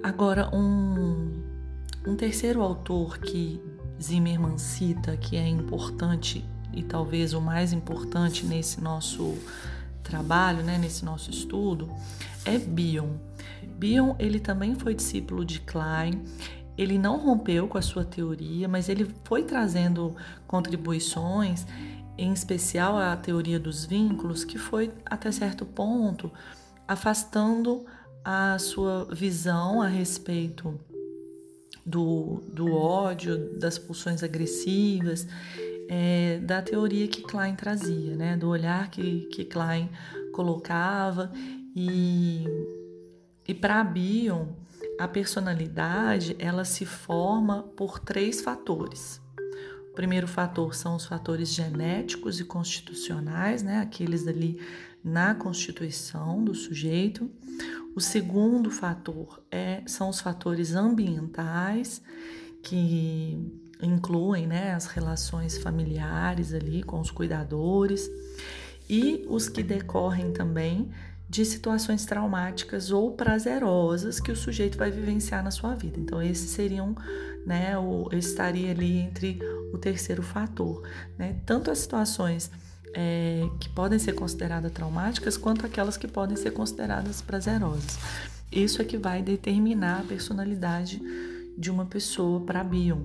Agora, 0.03 0.55
um, 0.55 1.43
um 2.07 2.15
terceiro 2.17 2.63
autor 2.63 3.19
que 3.19 3.61
Zimmermann 4.01 4.59
cita, 4.59 5.17
que 5.17 5.37
é 5.37 5.49
importante 5.49 6.45
e 6.73 6.83
talvez 6.83 7.33
o 7.33 7.41
mais 7.41 7.73
importante 7.73 8.45
nesse 8.45 8.81
nosso 8.81 9.35
trabalho, 10.03 10.63
né, 10.63 10.79
nesse 10.79 11.05
nosso 11.05 11.31
estudo, 11.31 11.89
é 12.45 12.59
Bion. 12.59 13.15
Bion 13.79 14.15
ele 14.19 14.39
também 14.39 14.75
foi 14.75 14.95
discípulo 14.95 15.45
de 15.45 15.61
Klein. 15.61 16.23
Ele 16.79 16.99
não 16.99 17.19
rompeu 17.19 17.67
com 17.67 17.79
a 17.79 17.83
sua 17.83 18.05
teoria, 18.05 18.69
mas 18.69 18.89
ele 18.89 19.11
foi 19.25 19.43
trazendo 19.43 20.15
contribuições, 20.47 21.67
em 22.19 22.33
especial 22.33 22.97
a 22.97 23.17
teoria 23.17 23.59
dos 23.59 23.85
vínculos, 23.85 24.45
que 24.45 24.59
foi 24.59 24.93
até 25.05 25.31
certo 25.31 25.65
ponto 25.65 26.31
afastando 26.87 27.85
a 28.25 28.59
sua 28.59 29.07
visão 29.13 29.83
a 29.83 29.89
respeito 29.89 30.79
do, 31.85 32.43
do 32.53 32.73
ódio, 32.75 33.59
das 33.59 33.79
pulsões 33.79 34.23
agressivas, 34.23 35.27
é, 35.89 36.39
da 36.39 36.61
teoria 36.61 37.07
que 37.07 37.23
Klein 37.23 37.55
trazia, 37.55 38.17
né? 38.17 38.37
do 38.37 38.49
olhar 38.49 38.91
que, 38.91 39.21
que 39.27 39.45
Klein 39.45 39.89
colocava. 40.33 41.31
E, 41.75 42.45
e 43.47 43.55
para 43.55 43.85
Bion, 43.85 44.47
a 44.99 45.07
personalidade 45.07 46.35
ela 46.39 46.65
se 46.65 46.85
forma 46.85 47.63
por 47.77 47.99
três 48.01 48.41
fatores. 48.41 49.21
Primeiro 49.97 50.29
fator 50.29 50.75
são 50.75 50.95
os 50.95 51.07
fatores 51.07 51.49
genéticos 51.49 52.39
e 52.39 52.45
constitucionais, 52.45 53.63
né? 53.63 53.81
aqueles 53.81 54.29
ali 54.29 54.61
na 55.03 55.35
constituição 55.35 56.45
do 56.45 56.55
sujeito. 56.55 57.31
O 57.95 58.01
segundo 58.01 58.71
fator 58.71 59.43
é, 59.51 59.83
são 59.87 60.11
os 60.11 60.21
fatores 60.21 60.75
ambientais, 60.75 62.03
que 62.63 63.39
incluem 63.83 64.47
né, 64.47 64.75
as 64.75 64.85
relações 64.85 65.57
familiares 65.57 66.53
ali 66.53 66.83
com 66.83 67.01
os 67.01 67.11
cuidadores 67.11 68.07
e 68.91 69.25
os 69.31 69.49
que 69.49 69.63
decorrem 69.63 70.31
também 70.31 70.91
de 71.29 71.45
situações 71.45 72.07
traumáticas 72.07 72.91
ou 72.91 73.13
prazerosas 73.13 74.21
que 74.21 74.31
o 74.31 74.37
sujeito 74.37 74.79
vai 74.79 74.91
vivenciar 74.91 75.43
na 75.43 75.51
sua 75.51 75.75
vida. 75.75 75.99
Então, 75.99 76.23
esses 76.23 76.51
seriam, 76.51 76.95
né, 77.45 77.77
o, 77.77 78.09
estaria 78.13 78.71
ali 78.71 78.99
entre 78.99 79.39
o 79.73 79.79
terceiro 79.79 80.23
fator, 80.23 80.83
né? 81.19 81.37
Tanto 81.45 81.71
as 81.71 81.79
situações 81.79 82.51
é, 82.95 83.49
que 83.61 83.69
podem 83.69 83.99
ser 83.99 84.15
consideradas 84.15 84.73
traumáticas 84.73 85.37
quanto 85.37 85.67
aquelas 85.67 85.97
que 85.97 86.09
podem 86.09 86.37
ser 86.37 86.53
consideradas 86.53 87.21
prazerosas. 87.21 87.99
Isso 88.51 88.81
é 88.81 88.85
que 88.85 88.97
vai 88.97 89.21
determinar 89.21 90.01
a 90.01 90.05
personalidade 90.05 91.03
de 91.59 91.71
uma 91.71 91.85
pessoa 91.85 92.41
para 92.41 92.63
Bion. 92.63 93.03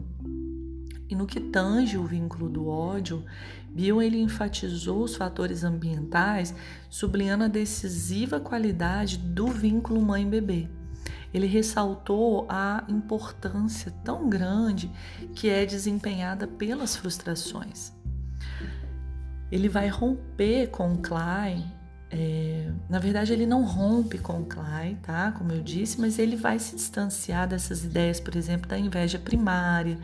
E 1.09 1.15
no 1.15 1.25
que 1.25 1.41
tange 1.41 1.97
o 1.97 2.05
vínculo 2.05 2.47
do 2.47 2.67
ódio, 2.67 3.25
Bion 3.73 4.01
ele 4.01 4.19
enfatizou 4.21 5.03
os 5.03 5.15
fatores 5.15 5.63
ambientais, 5.63 6.53
sublinhando 6.89 7.45
a 7.45 7.47
decisiva 7.47 8.39
qualidade 8.39 9.17
do 9.17 9.47
vínculo 9.47 10.01
mãe-bebê. 10.01 10.67
Ele 11.33 11.47
ressaltou 11.47 12.45
a 12.49 12.83
importância 12.89 13.91
tão 14.03 14.29
grande 14.29 14.91
que 15.33 15.49
é 15.49 15.65
desempenhada 15.65 16.45
pelas 16.45 16.95
frustrações 16.95 17.93
ele 19.51 19.67
vai 19.67 19.89
romper 19.89 20.67
com 20.67 20.97
Klein. 20.97 21.69
É, 22.13 22.69
na 22.89 22.99
verdade, 22.99 23.31
ele 23.31 23.45
não 23.45 23.63
rompe 23.63 24.17
com 24.17 24.43
Klein, 24.43 24.95
tá? 25.01 25.31
Como 25.31 25.51
eu 25.53 25.61
disse, 25.63 25.99
mas 25.99 26.19
ele 26.19 26.35
vai 26.35 26.59
se 26.59 26.75
distanciar 26.75 27.47
dessas 27.47 27.85
ideias, 27.85 28.19
por 28.19 28.35
exemplo, 28.35 28.67
da 28.67 28.77
inveja 28.77 29.17
primária, 29.17 29.97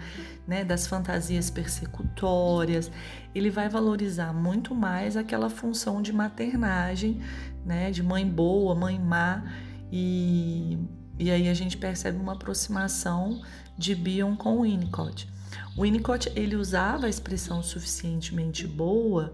né? 0.47 0.63
Das 0.63 0.87
fantasias 0.87 1.49
persecutórias. 1.49 2.89
Ele 3.35 3.49
vai 3.49 3.67
valorizar 3.67 4.33
muito 4.33 4.73
mais 4.73 5.17
aquela 5.17 5.49
função 5.49 6.01
de 6.01 6.13
maternagem, 6.13 7.21
né? 7.65 7.91
De 7.91 8.01
mãe 8.01 8.25
boa, 8.25 8.73
mãe 8.73 8.97
má. 8.97 9.43
E, 9.91 10.77
e 11.19 11.29
aí 11.29 11.49
a 11.49 11.53
gente 11.53 11.75
percebe 11.75 12.17
uma 12.17 12.33
aproximação 12.33 13.41
de 13.77 13.93
Bion 13.93 14.37
com 14.37 14.61
Winnicott. 14.61 15.27
O 15.75 15.81
Winnicott 15.81 16.31
ele 16.35 16.55
usava 16.55 17.05
a 17.05 17.09
expressão 17.09 17.61
suficientemente 17.61 18.65
boa 18.65 19.33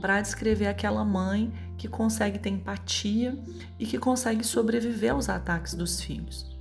para 0.00 0.20
descrever 0.20 0.66
aquela 0.66 1.04
mãe 1.04 1.52
que 1.82 1.88
consegue 1.88 2.38
ter 2.38 2.50
empatia 2.50 3.36
e 3.76 3.84
que 3.84 3.98
consegue 3.98 4.44
sobreviver 4.44 5.10
aos 5.10 5.28
ataques 5.28 5.74
dos 5.74 6.00
filhos. 6.00 6.56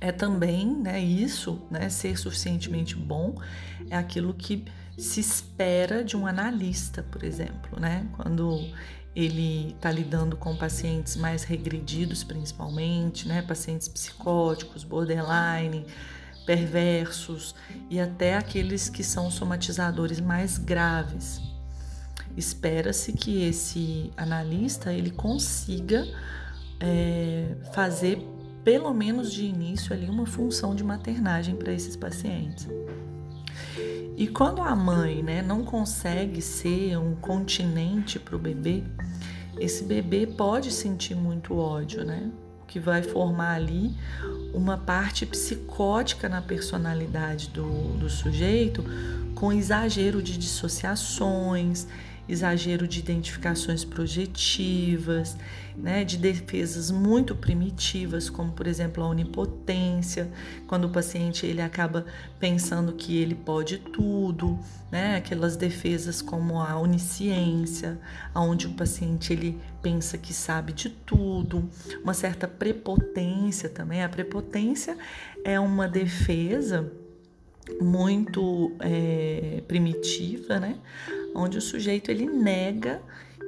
É 0.00 0.10
também, 0.10 0.74
né, 0.74 1.00
isso, 1.00 1.62
né, 1.70 1.88
ser 1.88 2.18
suficientemente 2.18 2.96
bom, 2.96 3.40
é 3.88 3.96
aquilo 3.96 4.34
que 4.34 4.64
se 4.96 5.20
espera 5.20 6.02
de 6.02 6.16
um 6.16 6.26
analista, 6.26 7.00
por 7.00 7.22
exemplo, 7.22 7.78
né? 7.78 8.08
Quando 8.16 8.58
ele 9.14 9.68
está 9.68 9.92
lidando 9.92 10.36
com 10.36 10.56
pacientes 10.56 11.14
mais 11.14 11.44
regredidos, 11.44 12.24
principalmente, 12.24 13.28
né? 13.28 13.40
Pacientes 13.42 13.86
psicóticos, 13.86 14.82
borderline, 14.82 15.86
perversos 16.44 17.54
e 17.88 18.00
até 18.00 18.36
aqueles 18.36 18.88
que 18.88 19.04
são 19.04 19.30
somatizadores 19.30 20.18
mais 20.18 20.58
graves. 20.58 21.40
Espera-se 22.38 23.12
que 23.12 23.42
esse 23.42 24.12
analista 24.16 24.92
ele 24.92 25.10
consiga 25.10 26.06
é, 26.78 27.56
fazer 27.74 28.24
pelo 28.62 28.94
menos 28.94 29.32
de 29.32 29.44
início 29.44 29.92
ali 29.92 30.08
uma 30.08 30.24
função 30.24 30.74
de 30.74 30.84
maternagem 30.84 31.56
para 31.56 31.72
esses 31.72 31.96
pacientes. 31.96 32.68
E 34.16 34.26
quando 34.26 34.62
a 34.62 34.74
mãe 34.76 35.22
né, 35.22 35.42
não 35.42 35.64
consegue 35.64 36.40
ser 36.42 36.96
um 36.98 37.14
continente 37.14 38.18
para 38.18 38.36
o 38.36 38.38
bebê, 38.38 38.84
esse 39.58 39.84
bebê 39.84 40.26
pode 40.26 40.70
sentir 40.70 41.14
muito 41.14 41.56
ódio, 41.56 42.04
né? 42.04 42.30
Que 42.66 42.78
vai 42.78 43.02
formar 43.02 43.54
ali 43.54 43.96
uma 44.52 44.76
parte 44.76 45.24
psicótica 45.24 46.28
na 46.28 46.42
personalidade 46.42 47.48
do, 47.48 47.96
do 47.96 48.10
sujeito, 48.10 48.84
com 49.34 49.52
exagero 49.52 50.22
de 50.22 50.36
dissociações, 50.36 51.86
exagero 52.28 52.86
de 52.86 53.00
identificações 53.00 53.84
projetivas, 53.84 55.36
né, 55.76 56.04
de 56.04 56.16
defesas 56.16 56.90
muito 56.90 57.34
primitivas, 57.34 58.28
como 58.28 58.52
por 58.52 58.66
exemplo 58.66 59.02
a 59.02 59.08
onipotência, 59.08 60.30
quando 60.66 60.84
o 60.84 60.90
paciente 60.90 61.46
ele 61.46 61.62
acaba 61.62 62.04
pensando 62.38 62.92
que 62.92 63.16
ele 63.16 63.34
pode 63.34 63.78
tudo, 63.78 64.58
né, 64.90 65.16
aquelas 65.16 65.56
defesas 65.56 66.20
como 66.20 66.60
a 66.60 66.78
onisciência, 66.78 67.98
onde 68.34 68.66
o 68.66 68.74
paciente 68.74 69.32
ele 69.32 69.58
pensa 69.80 70.18
que 70.18 70.34
sabe 70.34 70.72
de 70.72 70.90
tudo, 70.90 71.68
uma 72.02 72.14
certa 72.14 72.48
prepotência 72.48 73.68
também. 73.68 74.02
A 74.02 74.08
prepotência 74.08 74.96
é 75.44 75.58
uma 75.60 75.86
defesa 75.86 76.90
muito 77.80 78.72
é, 78.80 79.62
primitiva, 79.68 80.58
né? 80.58 80.78
Onde 81.34 81.58
o 81.58 81.60
sujeito 81.60 82.10
ele 82.10 82.26
nega 82.26 83.02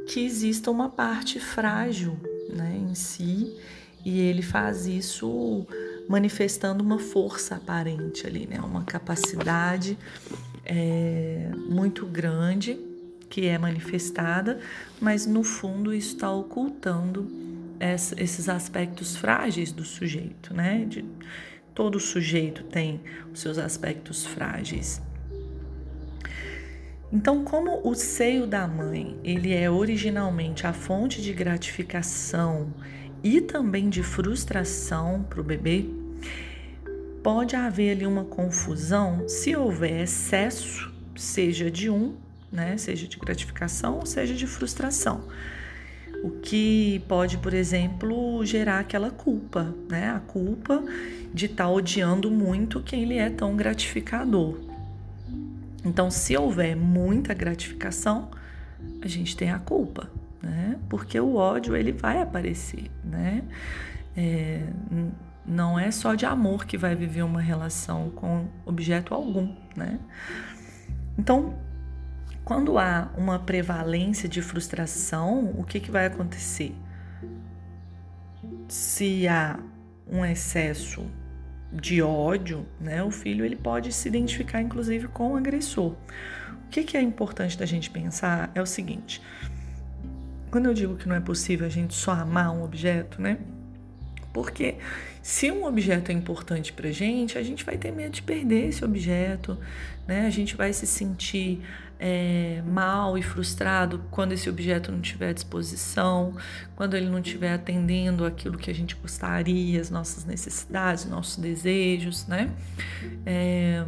que 0.07 0.25
exista 0.25 0.71
uma 0.71 0.89
parte 0.89 1.39
frágil 1.39 2.17
né, 2.49 2.77
em 2.77 2.95
si 2.95 3.57
e 4.05 4.21
ele 4.21 4.43
faz 4.43 4.87
isso 4.87 5.67
manifestando 6.09 6.83
uma 6.83 6.99
força 6.99 7.57
aparente 7.57 8.27
ali, 8.27 8.47
né, 8.47 8.61
uma 8.61 8.85
capacidade 8.85 9.97
é, 10.65 11.51
muito 11.69 12.07
grande 12.07 12.79
que 13.29 13.47
é 13.47 13.57
manifestada, 13.57 14.59
mas 15.01 15.25
no 15.25 15.45
fundo 15.45 15.95
está 15.95 16.31
ocultando 16.33 17.31
esses 18.19 18.49
aspectos 18.49 19.17
frágeis 19.17 19.73
do 19.73 19.85
sujeito, 19.85 20.53
né? 20.53 20.85
De, 20.85 21.05
todo 21.75 21.99
sujeito 21.99 22.65
tem 22.65 23.01
os 23.33 23.41
seus 23.41 23.57
aspectos 23.57 24.27
frágeis. 24.27 25.01
Então, 27.13 27.43
como 27.45 27.81
o 27.83 27.95
seio 27.95 28.47
da 28.47 28.69
mãe, 28.69 29.19
ele 29.25 29.53
é 29.53 29.69
originalmente 29.69 30.67
a 30.67 30.73
fonte 30.73 31.21
de 31.21 31.33
gratificação 31.33 32.73
e 33.23 33.41
também 33.41 33.89
de 33.89 34.03
frustração 34.03 35.25
para 35.29 35.41
o 35.41 35.45
bebê, 35.45 35.87
pode 37.23 37.57
haver 37.57 37.93
ali 37.93 38.07
uma 38.07 38.25
confusão 38.25 39.29
se 39.29 39.57
houver 39.57 40.03
excesso, 40.03 40.93
seja 41.17 41.69
de 41.69 41.91
um, 41.91 42.15
né, 42.51 42.77
seja 42.77 43.09
de 43.09 43.19
gratificação 43.19 43.99
ou 43.99 44.07
seja 44.07 44.33
de 44.33 44.47
frustração. 44.47 45.25
O 46.23 46.31
que 46.31 47.03
pode, 47.09 47.39
por 47.39 47.55
exemplo, 47.55 48.45
gerar 48.45 48.79
aquela 48.81 49.11
culpa, 49.11 49.75
né? 49.89 50.11
A 50.11 50.21
culpa 50.21 50.85
de 51.33 51.47
estar 51.47 51.65
tá 51.65 51.71
odiando 51.71 52.31
muito 52.31 52.83
quem 52.83 53.03
ele 53.03 53.17
é 53.17 53.31
tão 53.31 53.57
gratificador. 53.57 54.70
Então, 55.85 56.11
se 56.11 56.37
houver 56.37 56.77
muita 56.77 57.33
gratificação, 57.33 58.31
a 59.03 59.09
gente 59.09 59.37
tem 59.37 59.51
a 59.51 59.59
culpa, 59.59 60.11
né? 60.43 60.79
Porque 60.89 61.19
o 61.19 61.37
ódio 61.37 61.75
ele 61.75 61.93
vai 61.93 62.21
aparecer, 62.21 62.91
né? 63.05 63.43
É, 64.17 64.67
não 65.47 65.79
é 65.79 65.91
só 65.91 66.15
de 66.15 66.27
amor 66.27 66.67
que 66.67 66.77
vai 66.77 66.95
viver 66.95 67.23
uma 67.23 67.41
relação 67.41 68.11
com 68.11 68.47
objeto 68.65 69.15
algum, 69.15 69.55
né? 69.75 69.99
Então, 71.19 71.59
quando 72.45 72.79
há 72.79 73.11
uma 73.17 73.39
prevalência 73.39 74.29
de 74.29 74.43
frustração, 74.43 75.55
o 75.57 75.65
que, 75.65 75.81
que 75.81 75.91
vai 75.91 76.07
acontecer? 76.07 76.75
Se 78.69 79.27
há 79.29 79.59
um 80.07 80.25
excesso 80.25 81.07
de 81.73 82.03
ódio, 82.03 82.67
né, 82.81 83.03
o 83.03 83.11
filho 83.11 83.45
ele 83.45 83.57
pode 83.57 83.93
se 83.93 84.09
identificar 84.09 84.61
inclusive 84.61 85.09
com 85.09 85.33
o 85.33 85.37
agressor. 85.37 85.93
O 85.93 86.71
que, 86.71 86.83
que 86.85 86.97
é 86.97 87.03
importante 87.03 87.59
da 87.59 87.67
gente 87.67 87.91
pensar 87.91 88.51
é 88.55 88.63
o 88.63 88.67
seguinte: 88.67 89.21
quando 90.51 90.67
eu 90.67 90.75
digo 90.75 90.97
que 90.97 91.09
não 91.09 91.17
é 91.17 91.21
possível 91.21 91.67
a 91.67 91.71
gente 91.71 91.95
só 91.95 92.13
amar 92.13 92.51
um 92.53 92.63
objeto, 92.63 93.21
né? 93.21 93.39
Porque 94.33 94.77
se 95.23 95.51
um 95.51 95.65
objeto 95.65 96.11
é 96.11 96.15
importante 96.15 96.73
para 96.73 96.91
gente, 96.93 97.37
a 97.37 97.43
gente 97.43 97.65
vai 97.65 97.77
ter 97.77 97.91
medo 97.91 98.13
de 98.13 98.23
perder 98.23 98.69
esse 98.69 98.85
objeto, 98.85 99.59
né? 100.07 100.27
A 100.27 100.31
gente 100.31 100.57
vai 100.57 100.73
se 100.73 100.87
sentir 100.87 101.61
é, 102.03 102.63
mal 102.67 103.19
e 103.19 103.23
frustrado 103.23 104.03
quando 104.11 104.33
esse 104.33 104.49
objeto 104.49 104.91
não 104.91 105.01
estiver 105.01 105.29
à 105.29 105.33
disposição, 105.35 106.35
quando 106.75 106.97
ele 106.97 107.11
não 107.11 107.19
estiver 107.19 107.53
atendendo 107.53 108.25
aquilo 108.25 108.57
que 108.57 108.71
a 108.71 108.75
gente 108.75 108.97
gostaria, 108.97 109.79
as 109.79 109.91
nossas 109.91 110.25
necessidades, 110.25 111.05
nossos 111.05 111.37
desejos, 111.37 112.27
né? 112.27 112.51
É, 113.27 113.85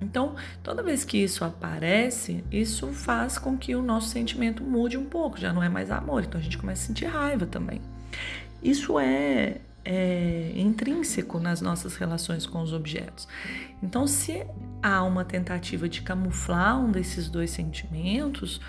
então, 0.00 0.34
toda 0.64 0.82
vez 0.82 1.04
que 1.04 1.18
isso 1.18 1.44
aparece, 1.44 2.44
isso 2.50 2.88
faz 2.88 3.38
com 3.38 3.56
que 3.56 3.76
o 3.76 3.82
nosso 3.82 4.08
sentimento 4.08 4.64
mude 4.64 4.98
um 4.98 5.04
pouco, 5.04 5.38
já 5.38 5.52
não 5.52 5.62
é 5.62 5.68
mais 5.68 5.92
amor, 5.92 6.24
então 6.24 6.40
a 6.40 6.42
gente 6.42 6.58
começa 6.58 6.84
a 6.84 6.86
sentir 6.88 7.06
raiva 7.06 7.46
também. 7.46 7.80
Isso 8.60 8.98
é, 8.98 9.60
é 9.90 10.52
intrínseco 10.54 11.40
nas 11.40 11.62
nossas 11.62 11.96
relações 11.96 12.44
com 12.44 12.60
os 12.60 12.74
objetos. 12.74 13.26
Então, 13.82 14.06
se 14.06 14.44
há 14.82 15.02
uma 15.02 15.24
tentativa 15.24 15.88
de 15.88 16.02
camuflar 16.02 16.78
um 16.78 16.92
desses 16.92 17.30
dois 17.30 17.50
sentimentos, 17.50 18.60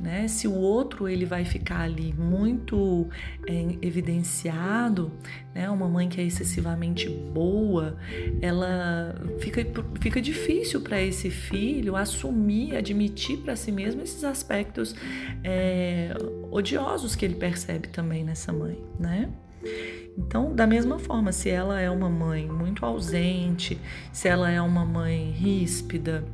né? 0.00 0.26
Se 0.26 0.48
o 0.48 0.54
outro 0.54 1.06
ele 1.06 1.26
vai 1.26 1.44
ficar 1.44 1.82
ali 1.82 2.14
muito 2.14 3.06
é, 3.46 3.76
evidenciado, 3.82 5.12
né? 5.54 5.68
Uma 5.68 5.86
mãe 5.88 6.08
que 6.08 6.18
é 6.18 6.24
excessivamente 6.24 7.06
boa, 7.06 7.98
ela 8.40 9.14
fica, 9.40 9.60
fica 10.00 10.22
difícil 10.22 10.80
para 10.80 11.00
esse 11.02 11.28
filho 11.28 11.94
assumir, 11.94 12.76
admitir 12.76 13.38
para 13.38 13.54
si 13.54 13.70
mesmo 13.70 14.00
esses 14.00 14.24
aspectos 14.24 14.94
é, 15.44 16.14
odiosos 16.50 17.14
que 17.14 17.26
ele 17.26 17.34
percebe 17.34 17.88
também 17.88 18.24
nessa 18.24 18.52
mãe, 18.54 18.82
né? 18.98 19.28
Então, 20.16 20.54
da 20.54 20.66
mesma 20.66 20.98
forma, 20.98 21.32
se 21.32 21.48
ela 21.48 21.80
é 21.80 21.90
uma 21.90 22.08
mãe 22.08 22.46
muito 22.46 22.84
ausente, 22.84 23.78
se 24.12 24.28
ela 24.28 24.50
é 24.50 24.60
uma 24.60 24.84
mãe 24.84 25.30
ríspida, 25.30 26.24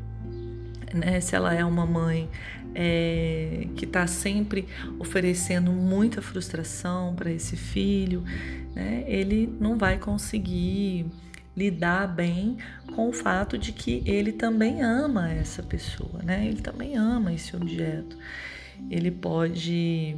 né, 0.92 1.20
se 1.20 1.36
ela 1.36 1.54
é 1.54 1.64
uma 1.64 1.86
mãe 1.86 2.28
é, 2.74 3.68
que 3.76 3.84
está 3.84 4.06
sempre 4.06 4.66
oferecendo 4.98 5.70
muita 5.70 6.20
frustração 6.20 7.14
para 7.14 7.30
esse 7.30 7.56
filho, 7.56 8.24
né, 8.74 9.04
ele 9.06 9.52
não 9.60 9.78
vai 9.78 9.98
conseguir 9.98 11.06
lidar 11.56 12.06
bem 12.06 12.56
com 12.94 13.08
o 13.08 13.12
fato 13.12 13.58
de 13.58 13.72
que 13.72 14.02
ele 14.06 14.32
também 14.32 14.80
ama 14.80 15.32
essa 15.32 15.60
pessoa, 15.60 16.22
né? 16.22 16.46
Ele 16.46 16.60
também 16.60 16.96
ama 16.96 17.32
esse 17.32 17.56
objeto. 17.56 18.16
Ele 18.88 19.10
pode 19.10 20.16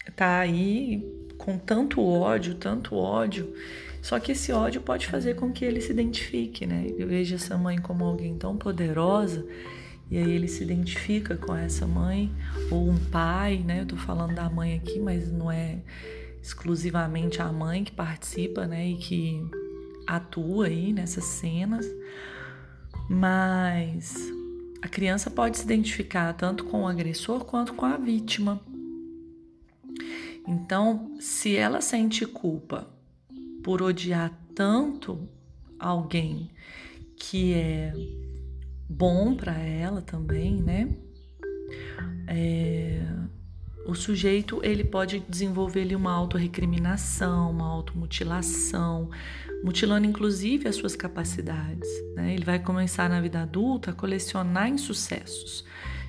estar 0.00 0.14
tá 0.14 0.38
aí 0.38 1.06
com 1.38 1.56
tanto 1.56 2.04
ódio, 2.04 2.56
tanto 2.56 2.96
ódio, 2.96 3.54
só 4.02 4.18
que 4.18 4.32
esse 4.32 4.52
ódio 4.52 4.80
pode 4.80 5.06
fazer 5.06 5.34
com 5.34 5.52
que 5.52 5.64
ele 5.64 5.80
se 5.80 5.92
identifique, 5.92 6.66
né? 6.66 6.86
Eu 6.98 7.06
vejo 7.06 7.34
essa 7.34 7.56
mãe 7.56 7.78
como 7.78 8.04
alguém 8.04 8.36
tão 8.36 8.56
poderosa 8.56 9.46
e 10.10 10.16
aí 10.16 10.30
ele 10.30 10.48
se 10.48 10.62
identifica 10.62 11.36
com 11.36 11.54
essa 11.54 11.86
mãe 11.86 12.32
ou 12.70 12.88
um 12.88 12.96
pai, 12.96 13.58
né? 13.58 13.80
Eu 13.82 13.86
tô 13.86 13.96
falando 13.96 14.34
da 14.34 14.48
mãe 14.48 14.74
aqui, 14.74 14.98
mas 14.98 15.30
não 15.30 15.50
é 15.50 15.78
exclusivamente 16.42 17.42
a 17.42 17.52
mãe 17.52 17.84
que 17.84 17.92
participa, 17.92 18.66
né? 18.66 18.88
E 18.88 18.96
que 18.96 19.50
atua 20.06 20.66
aí 20.66 20.92
nessas 20.92 21.24
cenas. 21.24 21.86
Mas 23.08 24.16
a 24.80 24.88
criança 24.88 25.30
pode 25.30 25.58
se 25.58 25.64
identificar 25.64 26.32
tanto 26.32 26.64
com 26.64 26.82
o 26.82 26.88
agressor 26.88 27.44
quanto 27.44 27.74
com 27.74 27.84
a 27.84 27.96
vítima. 27.96 28.60
Então, 30.48 31.14
se 31.20 31.54
ela 31.54 31.82
sente 31.82 32.24
culpa 32.24 32.88
por 33.62 33.82
odiar 33.82 34.32
tanto 34.54 35.28
alguém 35.78 36.50
que 37.18 37.52
é 37.52 37.92
bom 38.88 39.36
para 39.36 39.52
ela 39.58 40.00
também, 40.00 40.62
né? 40.62 40.88
É, 42.26 43.02
o 43.86 43.94
sujeito 43.94 44.60
ele 44.64 44.84
pode 44.84 45.20
desenvolver 45.28 45.82
ali 45.82 45.94
uma 45.94 46.12
autorrecriminação, 46.12 47.50
uma 47.50 47.66
automutilação, 47.66 49.10
mutilando 49.62 50.06
inclusive 50.06 50.66
as 50.66 50.76
suas 50.76 50.96
capacidades. 50.96 51.88
Né? 52.14 52.32
Ele 52.32 52.44
vai 52.44 52.58
começar 52.58 53.08
na 53.10 53.20
vida 53.20 53.42
adulta 53.42 53.90
a 53.90 53.94
colecionar 53.94 54.68
insucessos, 54.68 55.64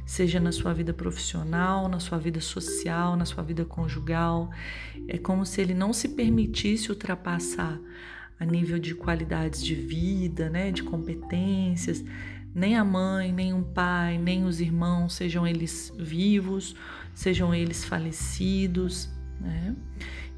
seja 0.10 0.40
na 0.40 0.52
sua 0.52 0.74
vida 0.74 0.94
profissional, 0.94 1.88
na 1.88 2.00
sua 2.00 2.18
vida 2.18 2.42
social, 2.42 3.16
na 3.16 3.26
sua 3.26 3.44
vida 3.44 3.64
conjugal. 3.64 4.50
É 5.08 5.18
como 5.18 5.46
se 5.46 5.62
ele 5.62 5.74
não 5.74 5.94
se 5.94 6.10
permitisse 6.10 6.90
ultrapassar 6.90 7.80
a 8.40 8.46
nível 8.46 8.80
de 8.80 8.96
qualidades 8.96 9.64
de 9.64 9.76
vida, 9.76 10.50
né? 10.50 10.72
de 10.72 10.84
competências. 10.84 12.04
Nem 12.56 12.76
a 12.76 12.84
mãe, 12.84 13.32
nem 13.32 13.54
o 13.54 13.64
pai, 13.64 14.18
nem 14.18 14.46
os 14.46 14.60
irmãos, 14.60 15.14
sejam 15.14 15.46
eles 15.46 15.94
vivos 15.98 16.76
sejam 17.20 17.54
eles 17.54 17.84
falecidos, 17.84 19.10
né? 19.42 19.76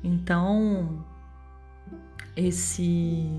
Então, 0.03 1.05
esse 2.35 3.29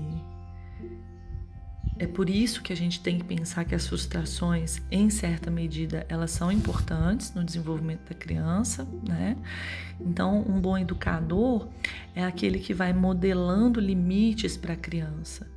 é 2.03 2.07
por 2.07 2.29
isso 2.29 2.61
que 2.61 2.73
a 2.73 2.75
gente 2.75 2.99
tem 2.99 3.17
que 3.17 3.23
pensar 3.23 3.63
que 3.63 3.73
as 3.73 3.87
frustrações, 3.87 4.81
em 4.91 5.09
certa 5.09 5.49
medida, 5.49 6.05
elas 6.09 6.31
são 6.31 6.51
importantes 6.51 7.33
no 7.33 7.45
desenvolvimento 7.45 8.09
da 8.09 8.13
criança, 8.13 8.85
né? 9.07 9.37
Então, 10.01 10.41
um 10.41 10.59
bom 10.59 10.77
educador 10.77 11.69
é 12.13 12.25
aquele 12.25 12.59
que 12.59 12.73
vai 12.73 12.91
modelando 12.91 13.79
limites 13.79 14.57
para 14.57 14.73
a 14.73 14.75
criança. 14.77 15.49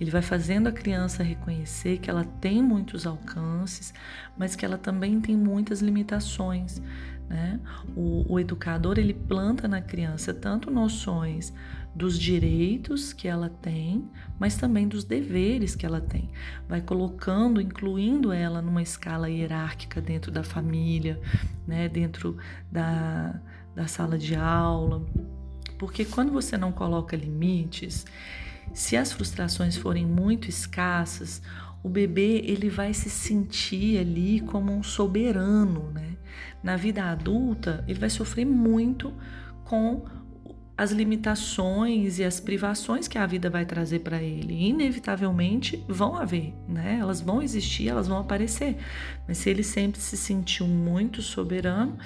Ele 0.00 0.10
vai 0.10 0.22
fazendo 0.22 0.68
a 0.68 0.72
criança 0.72 1.24
reconhecer 1.24 1.98
que 1.98 2.08
ela 2.08 2.24
tem 2.24 2.62
muitos 2.62 3.04
alcances, 3.04 3.92
mas 4.36 4.54
que 4.54 4.64
ela 4.64 4.78
também 4.78 5.20
tem 5.20 5.36
muitas 5.36 5.80
limitações. 5.80 6.80
Né? 7.28 7.60
O, 7.96 8.34
o 8.34 8.40
educador 8.40 8.98
ele 8.98 9.12
planta 9.12 9.66
na 9.66 9.82
criança 9.82 10.32
tanto 10.32 10.70
noções 10.70 11.52
dos 11.98 12.16
direitos 12.16 13.12
que 13.12 13.26
ela 13.26 13.48
tem, 13.48 14.08
mas 14.38 14.56
também 14.56 14.86
dos 14.86 15.02
deveres 15.02 15.74
que 15.74 15.84
ela 15.84 16.00
tem. 16.00 16.30
Vai 16.68 16.80
colocando, 16.80 17.60
incluindo 17.60 18.32
ela 18.32 18.62
numa 18.62 18.80
escala 18.80 19.28
hierárquica 19.28 20.00
dentro 20.00 20.30
da 20.30 20.44
família, 20.44 21.20
né? 21.66 21.88
dentro 21.88 22.36
da, 22.70 23.40
da 23.74 23.88
sala 23.88 24.16
de 24.16 24.36
aula. 24.36 25.04
Porque 25.76 26.04
quando 26.04 26.30
você 26.30 26.56
não 26.56 26.70
coloca 26.70 27.16
limites, 27.16 28.06
se 28.72 28.96
as 28.96 29.10
frustrações 29.10 29.76
forem 29.76 30.06
muito 30.06 30.48
escassas, 30.48 31.42
o 31.82 31.88
bebê 31.88 32.42
ele 32.44 32.70
vai 32.70 32.94
se 32.94 33.10
sentir 33.10 33.98
ali 33.98 34.40
como 34.40 34.72
um 34.72 34.84
soberano, 34.84 35.90
né? 35.90 36.16
Na 36.62 36.76
vida 36.76 37.04
adulta, 37.04 37.84
ele 37.88 37.98
vai 37.98 38.10
sofrer 38.10 38.44
muito 38.44 39.12
com 39.64 40.04
as 40.78 40.92
limitações 40.92 42.20
e 42.20 42.24
as 42.24 42.38
privações 42.38 43.08
que 43.08 43.18
a 43.18 43.26
vida 43.26 43.50
vai 43.50 43.66
trazer 43.66 43.98
para 43.98 44.22
ele. 44.22 44.54
Inevitavelmente 44.54 45.84
vão 45.88 46.14
haver, 46.14 46.54
né? 46.68 46.98
Elas 47.00 47.20
vão 47.20 47.42
existir, 47.42 47.88
elas 47.88 48.06
vão 48.06 48.18
aparecer. 48.18 48.76
Mas 49.26 49.38
se 49.38 49.50
ele 49.50 49.64
sempre 49.64 50.00
se 50.00 50.16
sentiu 50.16 50.68
muito 50.68 51.20
soberano, 51.20 51.98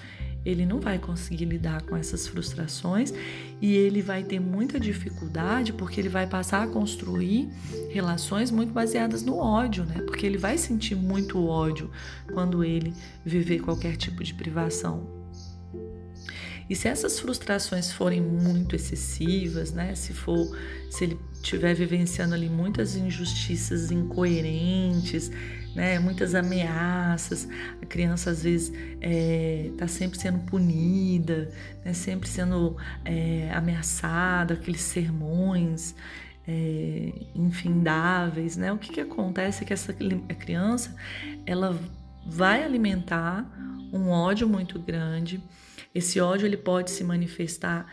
ele 0.42 0.64
não 0.64 0.80
vai 0.80 0.98
conseguir 0.98 1.44
lidar 1.44 1.82
com 1.82 1.94
essas 1.94 2.26
frustrações 2.26 3.12
e 3.61 3.76
ele 3.76 4.00
vai 4.00 4.24
ter 4.24 4.40
muita 4.40 4.80
dificuldade 4.80 5.74
porque 5.74 6.00
ele 6.00 6.08
vai 6.08 6.26
passar 6.26 6.62
a 6.62 6.66
construir 6.66 7.50
relações 7.90 8.50
muito 8.50 8.72
baseadas 8.72 9.22
no 9.22 9.37
ódio, 9.37 9.85
né? 9.85 10.00
Porque 10.06 10.24
ele 10.24 10.38
vai 10.38 10.56
sentir 10.56 10.94
muito 10.94 11.44
ódio 11.46 11.90
quando 12.32 12.64
ele 12.64 12.94
viver 13.22 13.61
qualquer 13.61 13.96
tipo 13.96 14.24
de 14.24 14.32
privação. 14.32 15.21
E 16.72 16.74
se 16.74 16.88
essas 16.88 17.20
frustrações 17.20 17.92
forem 17.92 18.22
muito 18.22 18.74
excessivas, 18.74 19.72
né? 19.72 19.94
Se 19.94 20.14
for, 20.14 20.56
se 20.90 21.04
ele 21.04 21.20
estiver 21.35 21.74
vivenciando 21.74 22.35
ali 22.35 22.48
muitas 22.48 22.96
injustiças 22.96 23.90
incoerentes, 23.90 25.30
né? 25.74 25.98
Muitas 25.98 26.35
ameaças, 26.35 27.46
a 27.82 27.85
criança 27.85 28.30
às 28.30 28.44
vezes 28.44 28.68
está 28.70 28.98
é, 29.02 29.70
tá 29.76 29.87
sempre 29.87 30.18
sendo 30.18 30.38
punida, 30.46 31.50
né? 31.85 31.92
Sempre 31.92 32.26
sendo 32.26 32.74
é, 33.04 33.50
ameaçada, 33.52 34.54
aqueles 34.54 34.80
sermões. 34.80 35.94
É, 36.48 37.12
infindáveis, 37.37 38.56
né? 38.56 38.72
O 38.72 38.78
que, 38.78 38.94
que 38.94 39.00
acontece 39.00 39.62
é 39.62 39.66
que 39.66 39.72
essa 39.72 39.92
criança 39.92 40.92
ela 41.46 41.78
vai 42.26 42.64
alimentar 42.64 43.46
um 43.92 44.08
ódio 44.08 44.48
muito 44.48 44.76
grande, 44.80 45.40
esse 45.94 46.20
ódio 46.20 46.46
ele 46.46 46.57
pode 46.57 46.90
se 46.90 47.05
manifestar 47.05 47.87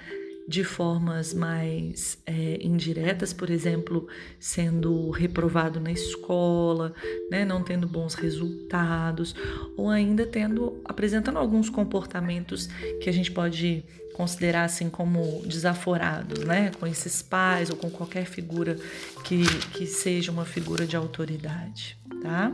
de 0.50 0.64
formas 0.64 1.32
mais 1.32 2.18
é, 2.26 2.58
indiretas, 2.60 3.32
por 3.32 3.52
exemplo, 3.52 4.08
sendo 4.40 5.12
reprovado 5.12 5.80
na 5.80 5.92
escola, 5.92 6.92
né, 7.30 7.46
não 7.46 7.62
tendo 7.62 7.88
bons 7.88 8.16
resultados, 8.16 9.36
ou 9.78 9.92
ainda 9.92 10.26
tendo 10.26 10.82
apresentando 10.84 11.38
alguns 11.38 11.70
comportamentos 11.70 12.66
que 13.00 13.08
a 13.08 13.14
gente 13.14 13.32
pode 13.32 13.86
considerar 14.16 14.64
assim 14.64 14.90
como 14.90 15.44
desaforados, 15.46 16.40
né, 16.40 16.72
com 16.80 16.88
esses 16.88 17.22
pais 17.22 17.70
ou 17.70 17.76
com 17.76 17.92
qualquer 17.92 18.26
figura 18.26 18.76
que, 19.24 19.44
que 19.74 19.86
seja 19.86 20.32
uma 20.32 20.46
figura 20.46 20.84
de 20.84 20.96
autoridade, 20.96 21.96
tá? 22.24 22.52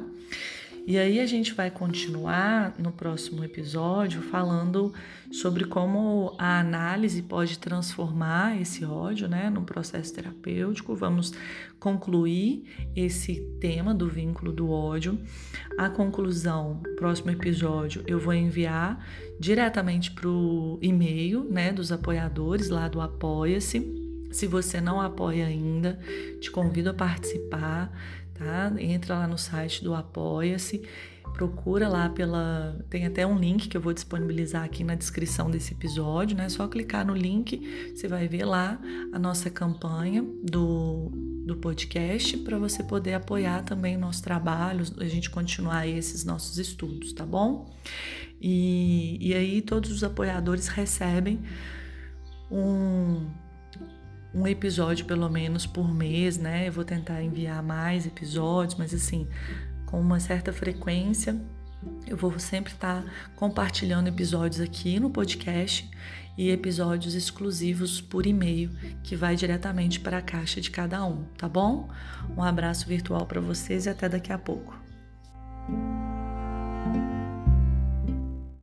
E 0.87 0.99
aí 0.99 1.19
a 1.19 1.25
gente 1.25 1.51
vai 1.51 1.71
continuar 1.71 2.75
no 2.77 2.91
próximo 2.91 3.43
episódio 3.43 4.21
falando 4.21 4.93
sobre 5.31 5.65
como 5.65 6.35
a 6.37 6.59
análise 6.59 7.23
pode 7.23 7.57
transformar 7.57 8.61
esse 8.61 8.85
ódio, 8.85 9.27
né, 9.27 9.49
num 9.49 9.65
processo 9.65 10.13
terapêutico. 10.13 10.95
Vamos 10.95 11.33
concluir 11.79 12.65
esse 12.95 13.41
tema 13.59 13.95
do 13.95 14.07
vínculo 14.07 14.53
do 14.53 14.69
ódio. 14.69 15.19
A 15.75 15.89
conclusão, 15.89 16.83
próximo 16.97 17.31
episódio, 17.31 18.03
eu 18.05 18.19
vou 18.19 18.35
enviar 18.35 19.03
diretamente 19.39 20.11
para 20.11 20.29
o 20.29 20.77
e-mail, 20.83 21.45
né, 21.45 21.73
dos 21.73 21.91
apoiadores 21.91 22.69
lá 22.69 22.87
do 22.87 23.01
Apoia-se. 23.01 24.05
Se 24.31 24.45
você 24.45 24.79
não 24.79 25.01
apoia 25.01 25.47
ainda, 25.47 25.97
te 26.39 26.51
convido 26.51 26.91
a 26.91 26.93
participar 26.93 27.91
tá? 28.35 28.71
Entra 28.77 29.15
lá 29.15 29.27
no 29.27 29.37
site 29.37 29.83
do 29.83 29.93
Apoia-se, 29.93 30.83
procura 31.33 31.87
lá 31.87 32.09
pela. 32.09 32.77
Tem 32.89 33.05
até 33.05 33.25
um 33.25 33.37
link 33.37 33.67
que 33.67 33.75
eu 33.75 33.81
vou 33.81 33.93
disponibilizar 33.93 34.63
aqui 34.63 34.83
na 34.83 34.95
descrição 34.95 35.49
desse 35.49 35.73
episódio, 35.73 36.37
né? 36.37 36.47
Só 36.49 36.67
clicar 36.67 37.05
no 37.05 37.13
link, 37.13 37.93
você 37.95 38.07
vai 38.07 38.27
ver 38.27 38.45
lá 38.45 38.79
a 39.11 39.19
nossa 39.19 39.49
campanha 39.49 40.23
do, 40.43 41.11
do 41.45 41.55
podcast 41.57 42.37
para 42.37 42.57
você 42.57 42.83
poder 42.83 43.13
apoiar 43.15 43.63
também 43.63 43.95
o 43.97 43.99
nosso 43.99 44.23
trabalho, 44.23 44.85
a 44.97 45.05
gente 45.05 45.29
continuar 45.29 45.87
esses 45.87 46.23
nossos 46.23 46.57
estudos, 46.57 47.13
tá 47.13 47.25
bom? 47.25 47.73
E, 48.41 49.17
e 49.19 49.33
aí 49.33 49.61
todos 49.61 49.91
os 49.91 50.03
apoiadores 50.03 50.67
recebem 50.67 51.39
um 52.51 53.27
um 54.35 54.45
episódio 54.45 55.05
pelo 55.05 55.29
menos 55.29 55.65
por 55.65 55.91
mês, 55.91 56.37
né? 56.37 56.67
Eu 56.67 56.73
vou 56.73 56.83
tentar 56.83 57.23
enviar 57.23 57.63
mais 57.63 58.05
episódios, 58.05 58.77
mas 58.77 58.93
assim, 58.93 59.27
com 59.85 59.99
uma 59.99 60.19
certa 60.19 60.51
frequência. 60.51 61.39
Eu 62.05 62.17
vou 62.17 62.37
sempre 62.37 62.73
estar 62.73 63.03
compartilhando 63.35 64.07
episódios 64.07 64.59
aqui 64.59 64.99
no 64.99 65.09
podcast 65.09 65.89
e 66.37 66.49
episódios 66.49 67.13
exclusivos 67.13 68.01
por 68.01 68.25
e-mail 68.25 68.71
que 69.03 69.15
vai 69.15 69.35
diretamente 69.35 69.99
para 69.99 70.17
a 70.17 70.21
caixa 70.21 70.59
de 70.59 70.69
cada 70.69 71.05
um, 71.05 71.23
tá 71.37 71.47
bom? 71.47 71.89
Um 72.35 72.43
abraço 72.43 72.87
virtual 72.87 73.25
para 73.25 73.39
vocês 73.39 73.85
e 73.85 73.89
até 73.89 74.09
daqui 74.09 74.33
a 74.33 74.37
pouco. 74.37 74.77